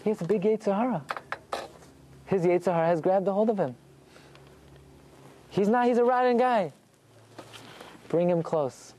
[0.03, 1.01] He has a big Yetzirah.
[2.25, 3.75] His Yetzirah has grabbed a hold of him.
[5.49, 6.71] He's not, he's a rotten guy.
[8.09, 8.93] Bring him close.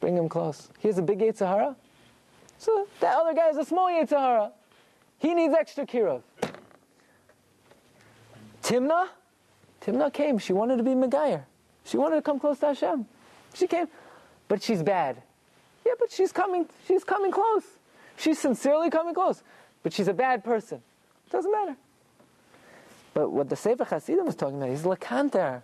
[0.00, 0.68] Bring him close.
[0.80, 1.76] He has a big Yetzirah.
[2.58, 4.50] So that other guy is a small Yetzirah.
[5.18, 6.22] He needs extra kirov.
[8.64, 9.08] Timna?
[9.82, 10.38] Timna came.
[10.38, 11.44] She wanted to be Megayer.
[11.84, 13.06] She wanted to come close to Hashem.
[13.52, 13.86] She came.
[14.48, 15.22] But she's bad.
[15.86, 17.64] Yeah, but she's coming, she's coming close.
[18.16, 19.42] She's sincerely coming close.
[19.82, 20.78] But she's a bad person.
[21.26, 21.76] It Doesn't matter.
[23.12, 25.62] But what the Sefer Hasidim was talking about, he's Lakanter.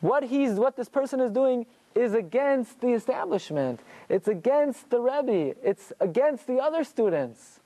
[0.00, 3.80] what he's what this person is doing is against the establishment.
[4.08, 5.56] It's against the Rebbe.
[5.64, 7.60] It's against the other students.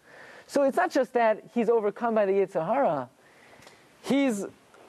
[0.47, 3.09] So it's not just that he's overcome by the Yetzer Hara.
[4.03, 4.45] He's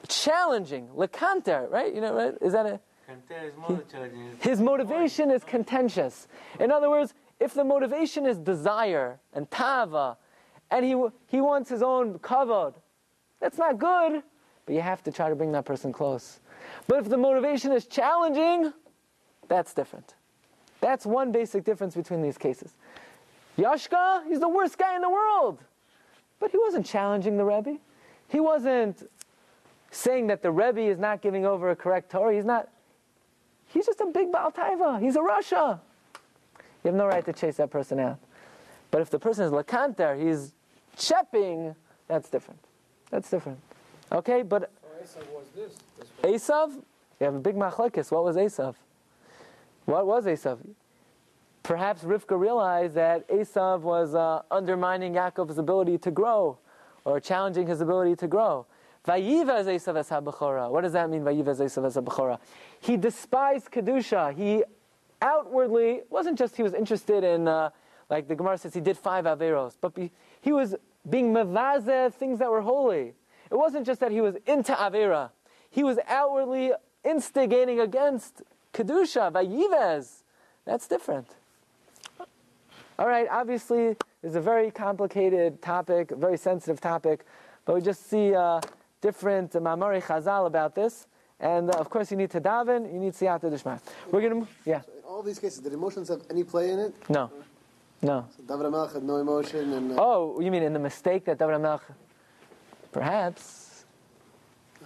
[0.08, 1.94] challenging, lekanter, right?
[1.94, 2.34] You know, right?
[2.40, 4.36] Is that a Kanter is more challenging.
[4.40, 6.26] his motivation is contentious.
[6.58, 10.16] In other words, if the motivation is desire and tava,
[10.70, 10.96] and he,
[11.26, 12.74] he wants his own kavod,
[13.40, 14.22] that's not good,
[14.66, 16.40] but you have to try to bring that person close.
[16.88, 18.72] But if the motivation is challenging,
[19.48, 20.14] that's different.
[20.80, 22.72] That's one basic difference between these cases.
[23.58, 25.58] Yashka, he's the worst guy in the world.
[26.40, 27.78] But he wasn't challenging the Rebbe.
[28.28, 29.08] He wasn't
[29.90, 32.34] saying that the Rebbe is not giving over a correct Torah.
[32.34, 32.68] He's not.
[33.66, 35.00] He's just a big Baal Taiva.
[35.00, 35.80] He's a Rasha.
[36.82, 38.18] You have no right to chase that person out.
[38.90, 40.52] But if the person is Lakanter, he's
[40.96, 41.74] chepping,
[42.06, 42.60] that's different.
[43.10, 43.58] That's different.
[44.12, 44.70] Okay, but
[45.04, 45.76] So Esav was this.
[46.20, 46.74] What- Esav,
[47.20, 48.10] you have a big machlekes.
[48.12, 48.74] What was Esav?
[49.86, 50.58] What was Esav?
[51.62, 56.58] Perhaps Rivka realized that Esav was uh, undermining Yaakov's ability to grow,
[57.04, 58.66] or challenging his ability to grow.
[59.06, 60.70] Vayivaz.
[60.70, 61.22] What does that mean?
[61.22, 62.38] Vayivaz.
[62.80, 64.34] He despised kedusha.
[64.34, 64.64] He
[65.20, 67.70] outwardly wasn't just he was interested in, uh,
[68.10, 70.74] like the Gemara says, he did five averos, but be, he was
[71.08, 73.14] being mevazeh things that were holy.
[73.50, 75.30] It wasn't just that he was into avera.
[75.70, 76.72] He was outwardly
[77.04, 80.22] instigating against kedusha, vayivez.
[80.64, 81.28] That's different.
[82.98, 87.24] All right, obviously, it's a very complicated topic, a very sensitive topic,
[87.66, 88.60] but we just see uh,
[89.02, 91.06] different mamari chazal about this.
[91.40, 93.80] And uh, of course, you need to daven, you need siyata dishma.
[94.10, 96.94] We're going to, yeah, In all these cases, did emotions have any play in it?
[97.10, 97.30] no,
[98.00, 98.26] no.
[98.36, 101.38] So David HaMelech had no emotion, and uh, Oh, you mean in the mistake that
[101.38, 101.82] David HaMelech,
[102.92, 103.84] perhaps?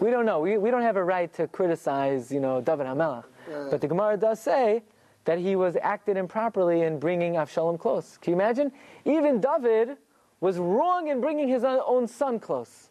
[0.00, 0.40] We don't know.
[0.40, 3.24] We, we don't have a right to criticize, you know, David HaMelech.
[3.70, 4.82] But the Gemara does say
[5.28, 8.16] that he was acted improperly in bringing Avshalom close.
[8.16, 8.72] Can you imagine?
[9.04, 9.98] Even David
[10.40, 12.88] was wrong in bringing his own- son close.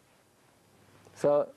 [1.16, 1.48] So,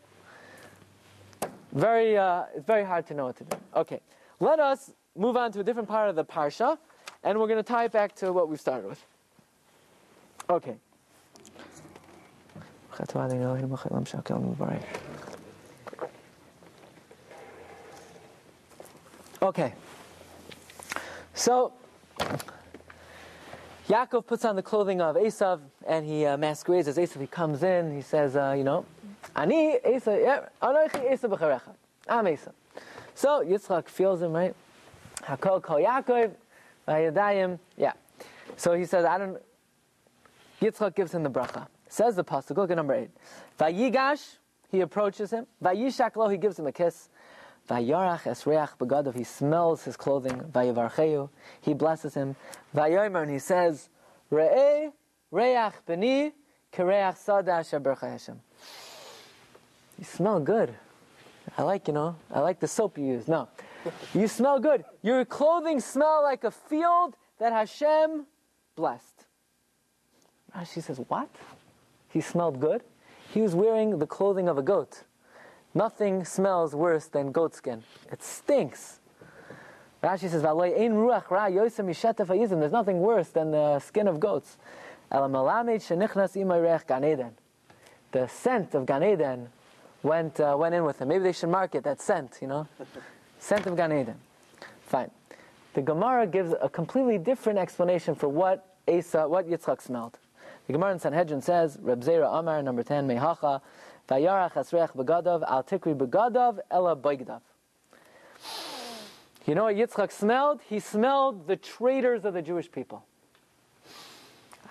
[1.72, 3.58] very, uh, it's very hard to know what to do.
[3.76, 4.02] Okay,
[4.40, 6.80] let us move on to a different part of the parsha,
[7.24, 9.06] and we're going to tie it back to what we started with.
[10.50, 10.78] Okay.
[19.44, 19.74] Okay.
[21.42, 21.74] So,
[23.88, 27.20] Yaakov puts on the clothing of Esav and he uh, masquerades as Esav.
[27.20, 28.86] He comes in, he says, uh, you know,
[29.36, 31.62] Ani Esav, yeah, Esav.
[32.08, 32.52] I'm Esav.
[33.16, 34.54] So, Yitzchak feels him, right?
[35.24, 36.36] Hakol kol Yaakov,
[37.76, 37.94] yeah.
[38.56, 39.42] So he says, I don't,
[40.62, 41.66] Yitzchak gives him the bracha.
[41.90, 42.56] Says the pasuk.
[42.56, 43.10] Look at number eight.
[43.60, 44.38] Vayigash,
[44.70, 45.48] he approaches him.
[45.64, 47.10] Vayishak lo, he gives him a kiss.
[47.70, 50.40] Vayarach esreach begadov, he smells his clothing.
[50.52, 51.30] Vayivarcheu,
[51.62, 52.36] he blesses him.
[52.76, 53.90] Vayomer, and he says,
[54.32, 54.92] Re'eh
[55.32, 56.34] reach beni
[56.74, 57.64] kereach sada.
[59.98, 60.74] You smell good.
[61.58, 63.28] I like, you know, I like the soap you use.
[63.28, 63.48] No.
[64.14, 64.86] You smell good.
[65.02, 68.26] Your clothing smell like a field that Hashem
[68.76, 69.26] blessed.
[70.56, 71.30] Rashi says, What?
[72.10, 72.84] He smelled good?
[73.34, 75.04] He was wearing the clothing of a goat.
[75.74, 77.84] Nothing smells worse than goat skin.
[78.12, 79.00] It stinks.
[80.04, 84.08] Rashi says, "V'aloi ein ruach ra yosem mishetef hayizim." There's nothing worse than the skin
[84.08, 84.58] of goats.
[85.12, 87.32] El malamed shenichnas imay reach
[88.12, 89.50] The scent of Gan Eden
[90.04, 91.10] went, uh, went in with him.
[91.10, 92.68] Maybe they should market that scent, you know?
[93.40, 94.16] scent of Gan Eden.
[94.88, 95.12] Fine.
[95.74, 100.18] The Gemara gives a completely different explanation for what Asa, what Yitzchak smelled.
[100.68, 103.62] The Gemara in Sanhedrin says, Reb Zera Amar, number 10, Mehacha,
[104.12, 107.42] Begadav, Al Tikri Begadav, Ella Boigdav.
[109.46, 110.62] You know what Yitzchak smelled?
[110.68, 113.06] He smelled the traitors of the Jewish people.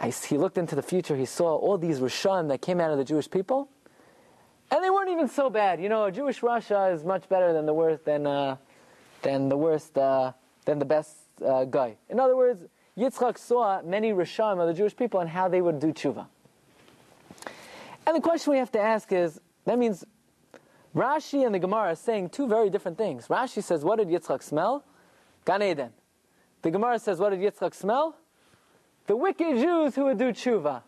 [0.00, 2.96] I, he looked into the future, he saw all these Rishon that came out of
[2.96, 3.68] the Jewish people,
[4.70, 5.80] and they weren't even so bad.
[5.80, 8.56] You know, Jewish Rasha is much better than the worst, than, uh,
[9.22, 10.32] than the worst, uh,
[10.64, 11.96] than the best uh, guy.
[12.08, 12.64] In other words,
[12.96, 16.26] Yitzchak saw many Rishon of the Jewish people and how they would do tshuva.
[18.10, 20.04] And the question we have to ask is, that means
[20.96, 23.28] Rashi and the Gemara are saying two very different things.
[23.28, 24.82] Rashi says, what did Yitzchak smell?
[25.44, 25.90] Gan Eden.
[26.62, 28.16] The Gemara says, what did Yitzchak smell?
[29.06, 30.82] The wicked Jews who would do tshuva.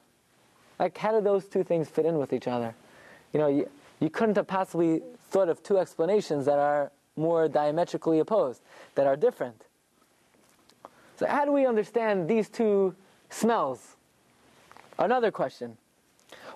[0.80, 2.74] Like, how do those two things fit in with each other?
[3.32, 8.18] You know, you, you couldn't have possibly thought of two explanations that are more diametrically
[8.18, 8.62] opposed,
[8.96, 9.62] that are different.
[11.20, 12.96] So, how do we understand these two
[13.30, 13.94] smells?
[14.98, 15.78] Another question.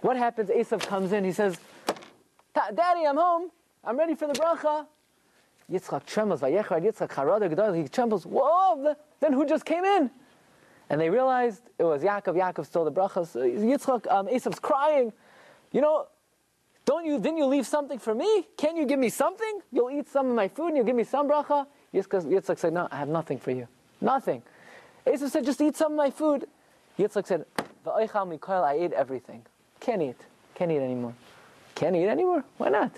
[0.00, 0.50] What happens?
[0.50, 1.58] Esav comes in, he says,
[2.54, 3.50] Daddy, I'm home.
[3.84, 4.86] I'm ready for the bracha.
[5.70, 6.40] Yitzchak trembles.
[6.40, 7.76] Vayechad Yitzchak harada.
[7.76, 8.24] He trembles.
[8.24, 8.94] Whoa!
[9.20, 10.10] Then who just came in?
[10.88, 12.34] And they realized it was Yaakov.
[12.34, 13.34] Yaakov stole the brachas.
[13.34, 15.12] Yitzchak, um, Esav's crying.
[15.72, 16.06] You know,
[16.84, 17.18] don't you?
[17.18, 18.46] Didn't you leave something for me?
[18.56, 19.60] Can you give me something?
[19.72, 21.66] You'll eat some of my food and you'll give me some bracha.
[21.92, 23.66] Yitzchak, said, No, I have nothing for you.
[24.00, 24.42] Nothing.
[25.06, 26.46] Esav said, Just eat some of my food.
[26.98, 27.44] Yitzchak said,
[27.86, 29.44] I ate everything.
[29.86, 30.16] Can't eat.
[30.56, 31.14] Can't eat anymore.
[31.76, 32.42] Can't eat anymore?
[32.56, 32.90] Why not?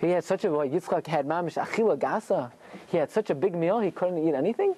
[0.00, 2.50] He had such a, Yitzchak had mamish achila gasa.
[2.88, 4.74] He had such a big meal, he couldn't eat anything.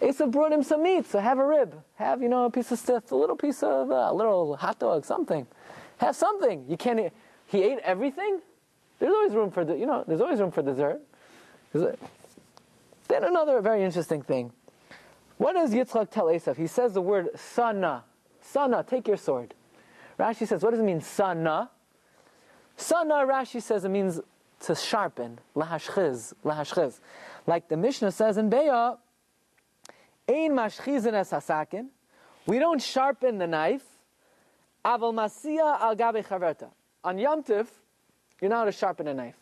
[0.00, 1.74] Esav brought him some meat, so have a rib.
[1.96, 4.78] Have, you know, a piece of stuff, a little piece of, uh, a little hot
[4.78, 5.44] dog, something.
[5.98, 6.66] Have something.
[6.68, 7.10] You can't eat.
[7.46, 8.42] He ate everything?
[9.00, 11.00] There's always room for, you know, there's always room for dessert.
[11.72, 14.52] Then another very interesting thing.
[15.38, 16.56] What does Yitzchak tell Esav?
[16.56, 18.04] He says the word sana.
[18.40, 19.54] Sana, take your sword.
[20.18, 21.70] Rashi says, what does it mean, sana?
[22.76, 24.20] Sana, Rashi says, it means
[24.60, 27.00] to sharpen, lahashchiz, lahashchiz.
[27.46, 28.98] Like the Mishnah says in Beitzah,
[30.28, 31.88] ein mashchizin es hasakin,
[32.46, 33.84] we don't sharpen the knife,
[34.84, 36.68] aval masiya al gabe chaverta.
[37.04, 37.66] On Yom Tif,
[38.40, 39.36] you're not to sharpen a knife.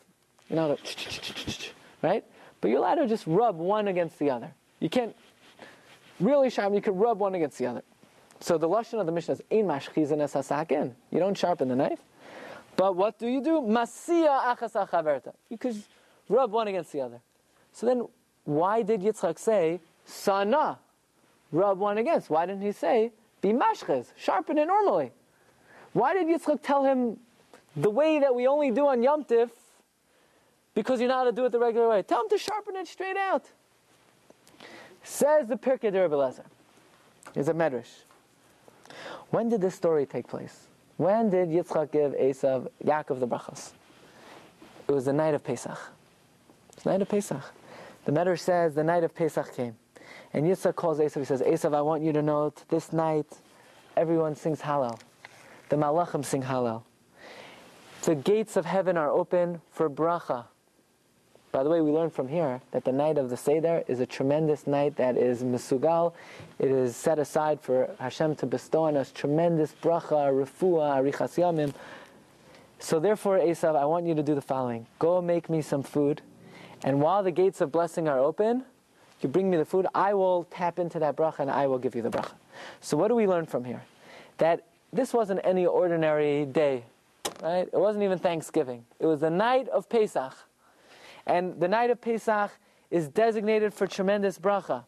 [0.49, 1.71] You're not to,
[2.03, 2.25] right?
[2.61, 4.53] But you're allowed to just rub one against the other.
[4.81, 5.15] You can't
[6.19, 7.83] really sharpen, you can rub one against the other.
[8.41, 10.95] So the lashon of the Mishnah is ein mashchizin es hasakin.
[11.11, 12.01] You don't sharpen the knife.
[12.77, 13.61] But what do you do?
[13.61, 15.35] Masia achas achaverta.
[15.51, 15.77] You could
[16.29, 17.21] rub one against the other.
[17.73, 18.07] So then,
[18.45, 20.79] why did Yitzchak say sana?
[21.53, 22.31] Rub one against.
[22.31, 24.07] Why didn't he say be mashchiz?
[24.17, 25.13] Sharpen it normally.
[25.93, 27.19] Why did Yitzchak tell him
[27.77, 29.51] the way that we only do on Yom Tif?
[30.73, 32.03] Because you're not to do it the regular way.
[32.03, 33.45] Tell him to sharpen it straight out.
[35.03, 36.45] Says the Pirkei de Rebbe
[37.35, 38.05] Is a medrash.
[39.31, 40.67] When did this story take place?
[40.97, 43.73] When did Yitzchak give Esav Yaakov the brachas?
[44.89, 45.79] It was the night of Pesach.
[46.83, 47.43] The night of Pesach.
[48.05, 49.77] The Medrash says the night of Pesach came.
[50.33, 53.27] And Yitzchak calls Esav, he says, Esav, I want you to know this night
[53.97, 54.99] everyone sings Hallel.
[55.69, 56.83] The Malachim sing Hallel.
[58.03, 60.47] The gates of heaven are open for bracha.
[61.53, 64.07] By the way, we learn from here that the night of the Seder is a
[64.07, 66.13] tremendous night that is Mesugal.
[66.61, 71.75] It is set aside for Hashem to bestow on us tremendous bracha, refuah, arichas yamim.
[72.79, 74.87] So therefore, Esav, I want you to do the following.
[75.01, 76.23] Go make me some food,
[76.85, 78.65] and while the gates of blessing are open,
[79.21, 81.95] you bring me the food, I will tap into that bracha and I will give
[81.95, 82.33] you the bracha.
[82.81, 83.83] So what do we learn from here?
[84.39, 86.85] That this wasn't any ordinary day,
[87.43, 87.69] right?
[87.71, 88.87] It wasn't even Thanksgiving.
[88.99, 90.33] It was the night of Pesach.
[91.27, 92.51] And the night of Pesach
[92.91, 94.85] is designated for tremendous bracha.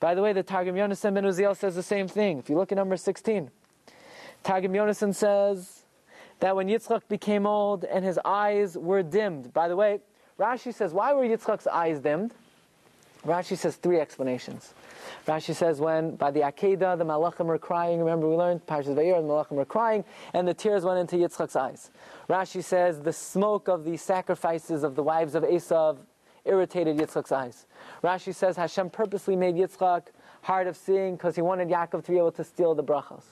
[0.00, 2.38] By the way, the Targum Yonasan ben Uziel says the same thing.
[2.38, 3.50] If you look at number 16,
[4.42, 5.84] Targum Yonasan says
[6.40, 9.52] that when Yitzchak became old and his eyes were dimmed.
[9.52, 10.00] By the way,
[10.38, 12.34] Rashi says, why were Yitzchak's eyes dimmed?
[13.26, 14.74] Rashi says three explanations.
[15.26, 18.00] Rashi says when by the Akedah the Malachim were crying.
[18.00, 20.04] Remember we learned Parshas Vayir the Malachim were crying,
[20.34, 21.90] and the tears went into Yitzchak's eyes.
[22.28, 25.98] Rashi says the smoke of the sacrifices of the wives of Esav
[26.44, 27.66] irritated Yitzchak's eyes.
[28.02, 30.06] Rashi says Hashem purposely made Yitzchak
[30.42, 33.22] hard of seeing because he wanted Yaakov to be able to steal the brachos.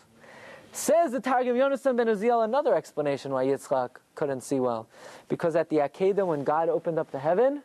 [0.72, 4.88] Says the Targum Yonasan ben Uziel another explanation why Yitzchak couldn't see well.
[5.29, 7.64] Because at the Akedah, when God opened up the heaven,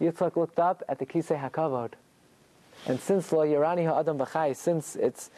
[0.00, 1.92] Yitzchak looked up at the Kisei HaKavod.
[2.86, 5.30] And since Lo Yerani Ha'adam B'chai, since it's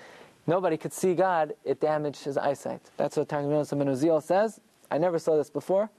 [0.47, 2.81] nobody could see God, it damaged his eyesight.
[2.97, 4.61] That's what Targum Yonasan ben Uziel says.
[4.91, 5.91] I never saw this before.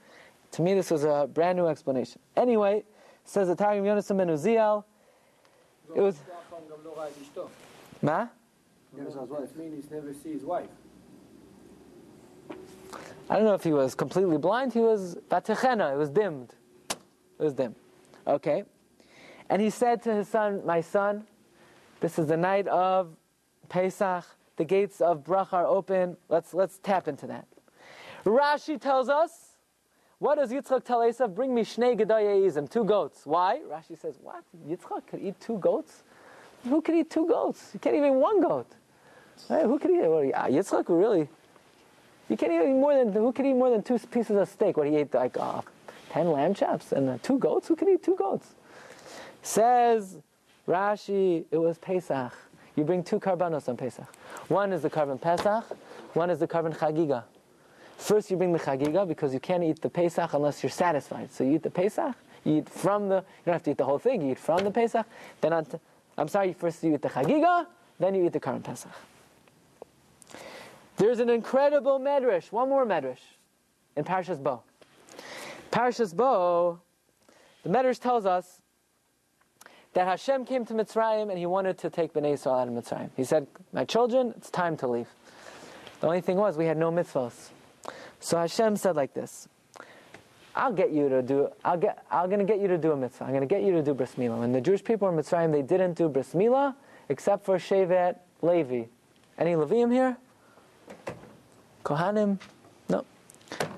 [0.52, 2.21] To me, this was a brand new explanation.
[2.38, 2.84] Anyway,
[3.26, 4.84] says the Targum Yonasan ben Uziel,
[5.95, 6.19] it was...
[8.02, 8.28] Ma?
[8.95, 10.69] That means he never see his wife.
[13.30, 14.73] I don't know if he was completely blind.
[14.73, 15.93] He was batechena.
[15.93, 16.52] It was dimmed.
[16.89, 17.76] It was dim.
[18.28, 18.64] Okay.
[19.50, 21.26] And he said to his son, "My son,
[22.00, 23.16] this is the night of
[23.70, 24.26] Pesach.
[24.56, 26.18] The gates of bracha are open.
[26.30, 27.48] Let's let's tap into that."
[28.26, 29.54] Rashi tells us,
[30.20, 31.36] what does Yitzchak tell Esav?
[31.36, 33.26] Bring me shnei gedayizim, two goats.
[33.26, 33.60] Why?
[33.70, 34.44] Rashi says, what?
[34.66, 36.04] Yitzchak could eat two goats?
[36.64, 37.72] Who could eat two goats?
[37.74, 38.68] You can't even one goat.
[39.50, 39.66] Right?
[39.66, 40.00] Who could eat?
[40.00, 41.28] Well, Yitzchak really.
[42.30, 44.78] You can't eat more than who could eat more than two pieces of steak?
[44.78, 45.62] What he ate like uh,
[46.14, 47.68] ten lamb chops and uh, two goats.
[47.68, 48.54] Who can eat two goats?
[49.42, 50.18] Says
[50.68, 52.32] Rashi, it was Pesach.
[52.76, 54.06] You bring two karbanos on Pesach.
[54.48, 55.66] One is the Karban Pesach.
[56.14, 57.24] One is the Karban Chagiga.
[57.98, 61.32] First, you bring the chagiga because you can't eat the Pesach unless you're satisfied.
[61.32, 63.86] So you eat the Pesach, you eat from the, you don't have to eat the
[63.86, 65.06] whole thing, you eat from the Pesach.
[65.40, 65.78] Then on, t-
[66.18, 67.66] I'm sorry, first you eat the chagiga,
[68.00, 68.92] then you eat the current Pesach.
[70.98, 73.24] There's an incredible medrash, one more medrash,
[73.96, 74.64] in Parshas Bo.
[75.74, 76.80] Parshas Bo,
[77.63, 78.62] the Medrash tells us
[79.94, 83.10] that Hashem came to Mitzrayim and he wanted to take Bnei Israel out of Mitzrayim.
[83.17, 85.08] He said, My children, it's time to leave.
[86.00, 87.50] The only thing was, we had no mitzvahs.
[88.19, 89.48] So Hashem said like this
[90.56, 92.96] I'll get you to do, I'll get, I'm going to get you to do a
[92.96, 93.24] mitzvah.
[93.24, 94.38] I'm going to get you to do bris milah.
[94.38, 96.76] When the Jewish people in Mitzrayim, they didn't do bris milah
[97.10, 98.84] except for Shevet Levi.
[99.40, 100.17] Any Levium here?
[101.84, 102.38] Kohanim?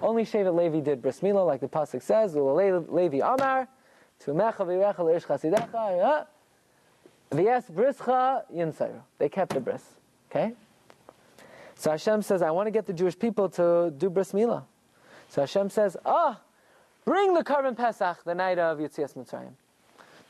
[0.01, 2.35] Only Shevet Levi did bris milah, like the pasuk says.
[2.35, 3.67] Levi Amar,
[4.23, 6.25] Tumecha v'yirecha l'irish chasidecha,
[7.31, 9.01] v'yes brischa yinsayru.
[9.17, 9.83] They kept the bris.
[10.29, 10.53] Okay?
[11.75, 14.63] So Hashem says, I want to get the Jewish people to do bris milah.
[15.29, 16.39] So Hashem says, ah,
[17.03, 19.53] bring the Karban Pesach the night of Yitzias Mitzrayim.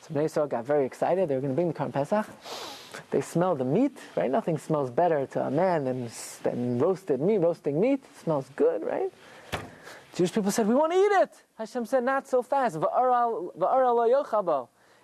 [0.01, 1.29] So Bnei Yisrael got very excited.
[1.29, 2.27] They were going to bring the Karban Pesach.
[3.11, 4.31] They smelled the meat, right?
[4.31, 6.09] Nothing smells better to a man than,
[6.43, 8.03] than roasted meat, roasting meat.
[8.03, 9.11] It smells good, right?
[10.15, 11.29] Jewish people said, we want to eat it.
[11.57, 12.77] Hashem said, not so fast.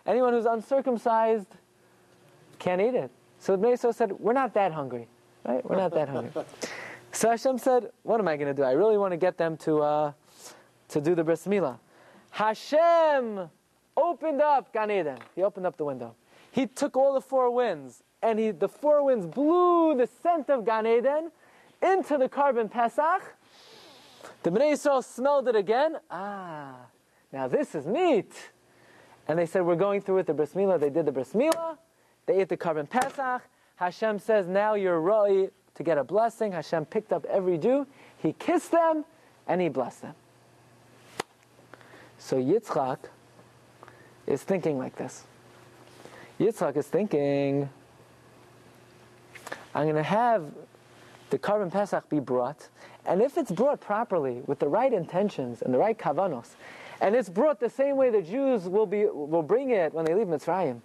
[0.06, 1.48] Anyone who's uncircumcised
[2.58, 3.12] can't eat it.
[3.38, 5.08] So the Yisrael said, we're not that hungry,
[5.46, 5.70] right?
[5.70, 6.32] We're not that hungry.
[7.12, 8.64] so Hashem said, what am I going to do?
[8.64, 10.12] I really want to get them to, uh,
[10.88, 11.78] to do the bris milah.
[12.30, 13.50] Hashem
[13.98, 15.18] opened up Gan Eden.
[15.36, 16.16] He opened up the window.
[16.52, 20.66] He took all the four winds, and he, the four winds blew the scent of
[20.66, 21.32] Gan Eden
[21.82, 23.36] into the Karban Pesach.
[24.44, 25.98] The Bnei Yisrael smelled it again.
[26.10, 26.76] Ah,
[27.32, 28.32] now this is meat.
[29.28, 30.80] And they said, we're going through with the bris milah.
[30.80, 31.78] They did the bris milah.
[32.26, 33.44] They ate the Karban Pesach.
[33.76, 36.52] Hashem says, now you're ready to get a blessing.
[36.52, 37.88] Hashem picked up every Jew.
[38.18, 39.06] He kissed them,
[39.48, 40.16] and he blessed them.
[42.18, 42.98] So Yitzchak
[44.28, 45.24] is thinking like this.
[46.40, 47.70] Yitzchak is thinking,
[49.74, 50.52] I'm going to have
[51.30, 52.68] the Karban Pesach be brought,
[53.06, 56.52] and if it's brought properly with the right intentions and the right kavanos,
[57.02, 60.14] and it's brought the same way the Jews will be will bring it when they
[60.14, 60.82] leave Mitzrayim,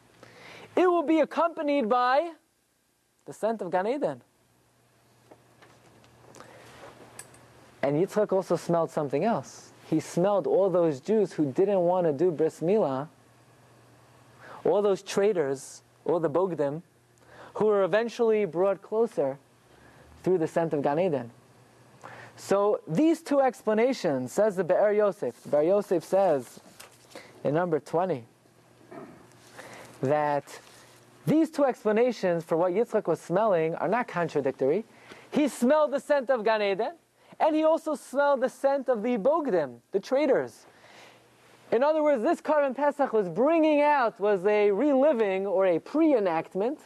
[0.74, 2.32] it will be accompanied by
[3.26, 4.22] the scent of Gan Eden.
[7.82, 9.72] And Yitzchak also smelled something else.
[9.88, 13.08] He smelled all those Jews who didn't want to do bris milah,
[14.64, 16.82] all those traitors, all the bogdim,
[17.54, 19.38] who were eventually brought closer
[20.22, 21.30] through the scent of Gan Eden.
[22.36, 25.34] So these two explanations, says the Be'er Yosef.
[25.50, 26.60] Be'er Yosef says
[27.42, 28.24] in number 20
[30.02, 30.60] that
[31.26, 34.84] these two explanations for what Yitzchak was smelling are not contradictory.
[35.30, 36.92] He smelled the scent of Gan Eden,
[37.40, 40.66] and he also smelled the scent of the Bogdim, the traitors.
[41.72, 46.78] In other words, this Karban Pesach was bringing out, was a reliving or a pre-enactment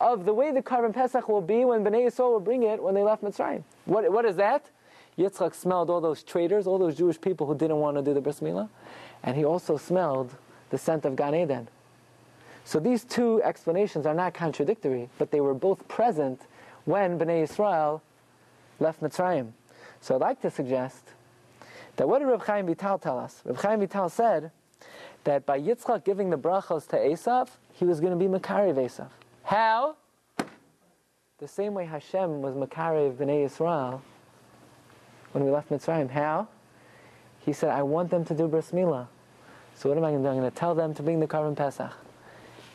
[0.00, 2.94] of the way the Karban Pesach will be when Bnei Yisrael will bring it when
[2.94, 3.62] they left Mitzrayim.
[3.84, 4.70] What, what is that?
[5.18, 8.20] Yitzchak smelled all those traitors, all those Jewish people who didn't want to do the
[8.20, 8.68] bris milah,
[9.22, 10.34] and he also smelled
[10.70, 11.68] the scent of Gan Eden.
[12.64, 16.40] So these two explanations are not contradictory, but they were both present
[16.84, 18.00] when Bnei Yisrael
[18.80, 19.52] left Mitzrayim.
[20.00, 21.04] So I'd like to suggest
[21.96, 23.42] that what did Reb Chaim Vital tell us?
[23.44, 24.50] Reb Chaim Vital said
[25.24, 29.08] that by Yitzchak giving the brachos to Esav, he was going to be Makariv Esav.
[29.44, 29.96] How?
[31.38, 34.00] The same way Hashem was Makariv Bnei Yisrael
[35.34, 36.10] when we left Mitzrayim.
[36.10, 36.46] How?
[37.44, 39.08] He said, I want them to do bris milah.
[39.74, 40.32] So what am I going to do?
[40.32, 41.92] I'm going to tell them to bring the Karban Pesach.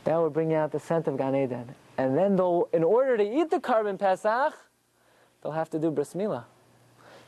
[0.03, 1.73] That will bring out the scent of Gan Eden.
[1.97, 4.53] And then they'll, in order to eat the Karban Pesach,
[5.41, 6.43] they'll have to do bris milah.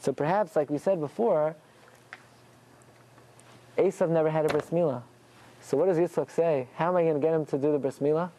[0.01, 1.55] So perhaps, like we said before,
[3.77, 5.01] Esav never had a bris milah.
[5.61, 6.67] So what does Yitzchak say?
[6.75, 8.31] How am I going to get him to do the bris milah?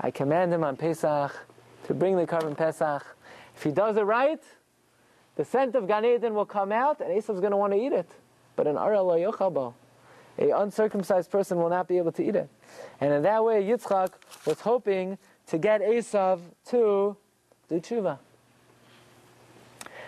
[0.00, 1.46] I command him on Pesach
[1.84, 3.06] to bring the Karban Pesach.
[3.54, 4.42] If he does it right,
[5.40, 7.94] the scent of Gan Eden will come out, and Esav's going to want to eat
[7.94, 8.06] it.
[8.56, 9.72] But an Ara lo yochabo,
[10.38, 12.50] a uncircumcised person will not be able to eat it.
[13.00, 14.10] And in that way, Yitzchak
[14.44, 15.16] was hoping
[15.46, 17.16] to get Esav to
[17.70, 18.18] do tshuva.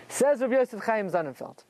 [0.07, 1.63] Says Rabbi Yosef Chaim Sonnenfeld.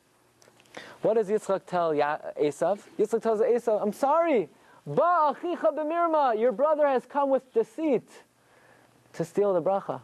[1.02, 2.82] What does Yitzchak tell ya- Esav?
[3.00, 4.50] Yitzchak tells Esav, I'm sorry,
[4.86, 8.10] Ba achicha b'mirma, your brother has come with deceit
[9.14, 10.02] to steal the bracha.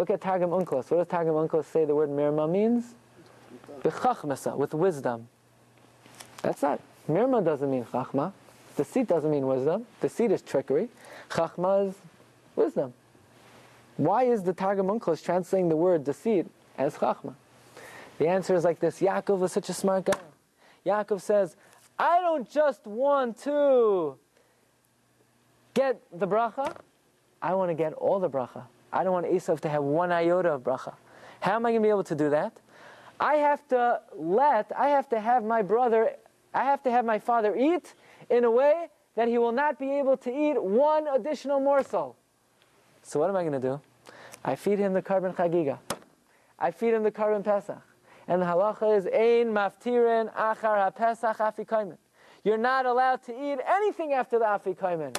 [0.00, 0.90] Look at Targum Onkelos.
[0.90, 2.94] What does Targum Onkelos say the word mirma means?
[3.82, 5.28] B'chachmasa, with wisdom.
[6.40, 8.32] That's not, mirma doesn't mean chachma.
[8.78, 9.84] Deceit doesn't mean wisdom.
[10.00, 10.88] Deceit is trickery.
[11.28, 11.96] Chachma is
[12.56, 12.94] wisdom.
[13.98, 16.46] Why is the Targum Onkelos translating the word deceit
[16.78, 17.34] as chachma?
[18.16, 20.18] The answer is like this Yaakov was such a smart guy.
[20.86, 21.56] Yaakov says,
[21.98, 24.16] I don't just want to
[25.74, 26.74] get the bracha,
[27.42, 28.64] I want to get all the bracha.
[28.92, 30.94] I don't want Esav to have one iota of bracha.
[31.40, 32.58] How am I going to be able to do that?
[33.18, 36.16] I have to let, I have to have my brother
[36.52, 37.94] I have to have my father eat
[38.28, 42.16] in a way that he will not be able to eat one additional morsel.
[43.02, 43.80] So what am I going to do?
[44.44, 45.78] I feed him the Karban chagiga.
[46.58, 47.80] I feed him the Karban pesach.
[48.26, 51.98] And the halacha is ein maftirin achar ha-pesach afikoymen.
[52.44, 55.16] You're not allowed to eat anything after the afikoymen.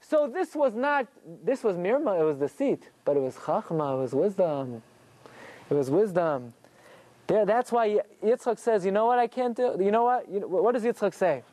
[0.00, 1.06] So this was not,
[1.44, 4.82] this was mirma, it was deceit, but it was chachma, it was wisdom.
[5.70, 6.52] It was wisdom.
[7.26, 9.76] There, that's why Yitzchak says, you know what I can't do?
[9.78, 10.28] You know what?
[10.28, 11.44] You know, what does Yitzchak say?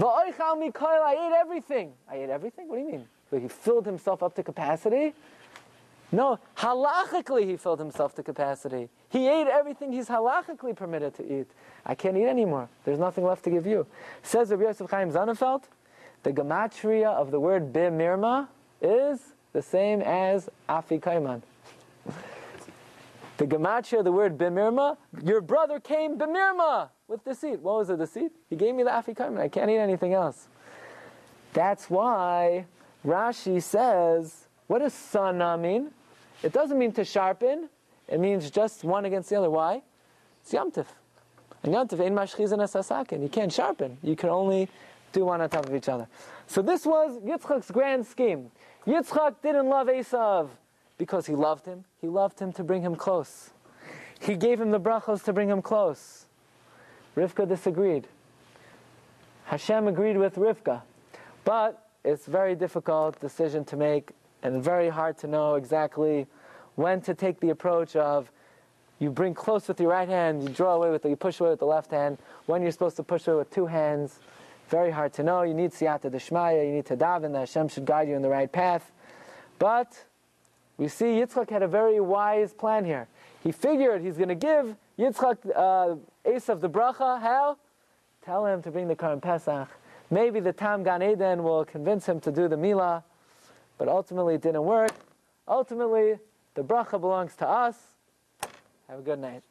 [0.00, 1.92] I ate everything.
[2.08, 2.68] I ate everything?
[2.68, 3.08] What do you mean?
[3.30, 5.14] But he filled himself up to capacity?
[6.12, 8.88] No, halachically he filled himself to capacity.
[9.08, 11.50] He ate everything he's halachically permitted to eat.
[11.84, 12.68] I can't eat anymore.
[12.84, 13.86] There's nothing left to give you.
[14.22, 15.64] Says Rabbi Yosef Chaim Sonnenfeld,
[16.26, 18.48] the gematria of the word bimirma
[18.82, 19.20] is
[19.52, 21.40] the same as afikaiman.
[23.36, 27.60] the gematria of the word bimirma, your brother came bimirma with deceit.
[27.60, 28.32] What was the deceit?
[28.50, 29.38] He gave me the afikaiman.
[29.38, 30.48] I can't eat anything else.
[31.52, 32.66] That's why
[33.06, 35.92] Rashi says, what does sana mean?
[36.42, 37.68] It doesn't mean to sharpen.
[38.08, 39.48] It means just one against the other.
[39.50, 39.80] Why?
[40.42, 40.86] It's yamtif.
[41.62, 43.22] And yamtif, ein mashchizan asasakin.
[43.22, 43.98] You can't sharpen.
[44.02, 44.68] You can only
[45.16, 46.06] do one on top of each other.
[46.46, 48.50] So this was Yitzchak's grand scheme.
[48.86, 50.48] Yitzchak didn't love Esav
[50.98, 51.84] because he loved him.
[52.00, 53.50] He loved him to bring him close.
[54.20, 56.26] He gave him the brachos to bring him close.
[57.16, 58.04] Rivka disagreed.
[59.46, 60.82] Hashem agreed with Rivka.
[61.44, 64.10] But it's a very difficult decision to make
[64.42, 66.26] and very hard to know exactly
[66.74, 68.30] when to take the approach of
[68.98, 71.50] you bring close with your right hand, you draw away with the, you push away
[71.50, 74.20] with the left hand, when you're supposed to push away with two hands.
[74.68, 75.42] Very hard to know.
[75.42, 78.28] You need siyata deshmaya, you need to daven that Hashem should guide you in the
[78.28, 78.90] right path.
[79.58, 80.04] But
[80.76, 83.08] we see Yitzchak had a very wise plan here.
[83.42, 85.96] He figured he's going to give Yitzchak uh,
[86.28, 87.20] Esav the bracha.
[87.20, 87.58] How?
[88.24, 89.68] Tell him to bring the Karim Pesach.
[90.10, 93.02] Maybe the Tam Gan Eden will convince him to do the Milah,
[93.78, 94.92] but ultimately it didn't work.
[95.48, 96.18] Ultimately,
[96.54, 97.76] the bracha belongs to us.
[98.88, 99.42] Have a good night.